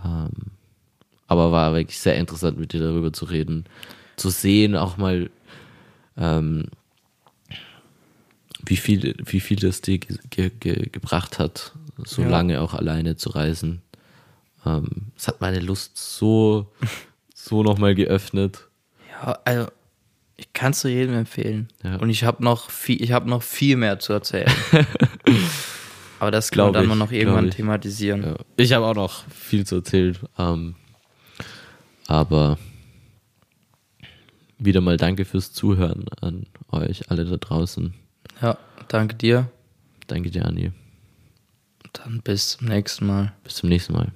[0.03, 0.56] Ähm,
[1.27, 3.65] aber war wirklich sehr interessant, mit dir darüber zu reden.
[4.15, 5.29] Zu sehen, auch mal,
[6.17, 6.65] ähm,
[8.65, 11.73] wie viel, wie viel das dir ge ge ge gebracht hat,
[12.05, 12.29] so Ja.
[12.29, 13.81] lange auch alleine zu reisen.
[14.65, 16.71] Ähm, es hat meine Lust so,
[17.33, 18.67] so nochmal geöffnet.
[19.21, 19.67] Ja, also
[20.35, 21.67] ich kann es jedem empfehlen.
[21.83, 21.95] Ja.
[21.97, 24.51] Und ich habe noch viel, ich habe noch viel mehr zu erzählen.
[26.19, 28.23] Aber das kann man dann ich, mal noch irgendwann thematisieren.
[28.23, 28.35] Ja.
[28.57, 30.17] Ich habe auch noch viel zu erzählen.
[30.37, 30.75] Ähm,
[32.07, 32.57] aber
[34.57, 37.93] wieder mal danke fürs Zuhören an euch alle da draußen.
[38.41, 39.49] Ja, danke dir.
[40.07, 40.71] Danke dir, Anni.
[41.93, 43.33] Dann bis zum nächsten Mal.
[43.43, 44.11] Bis zum nächsten Mal.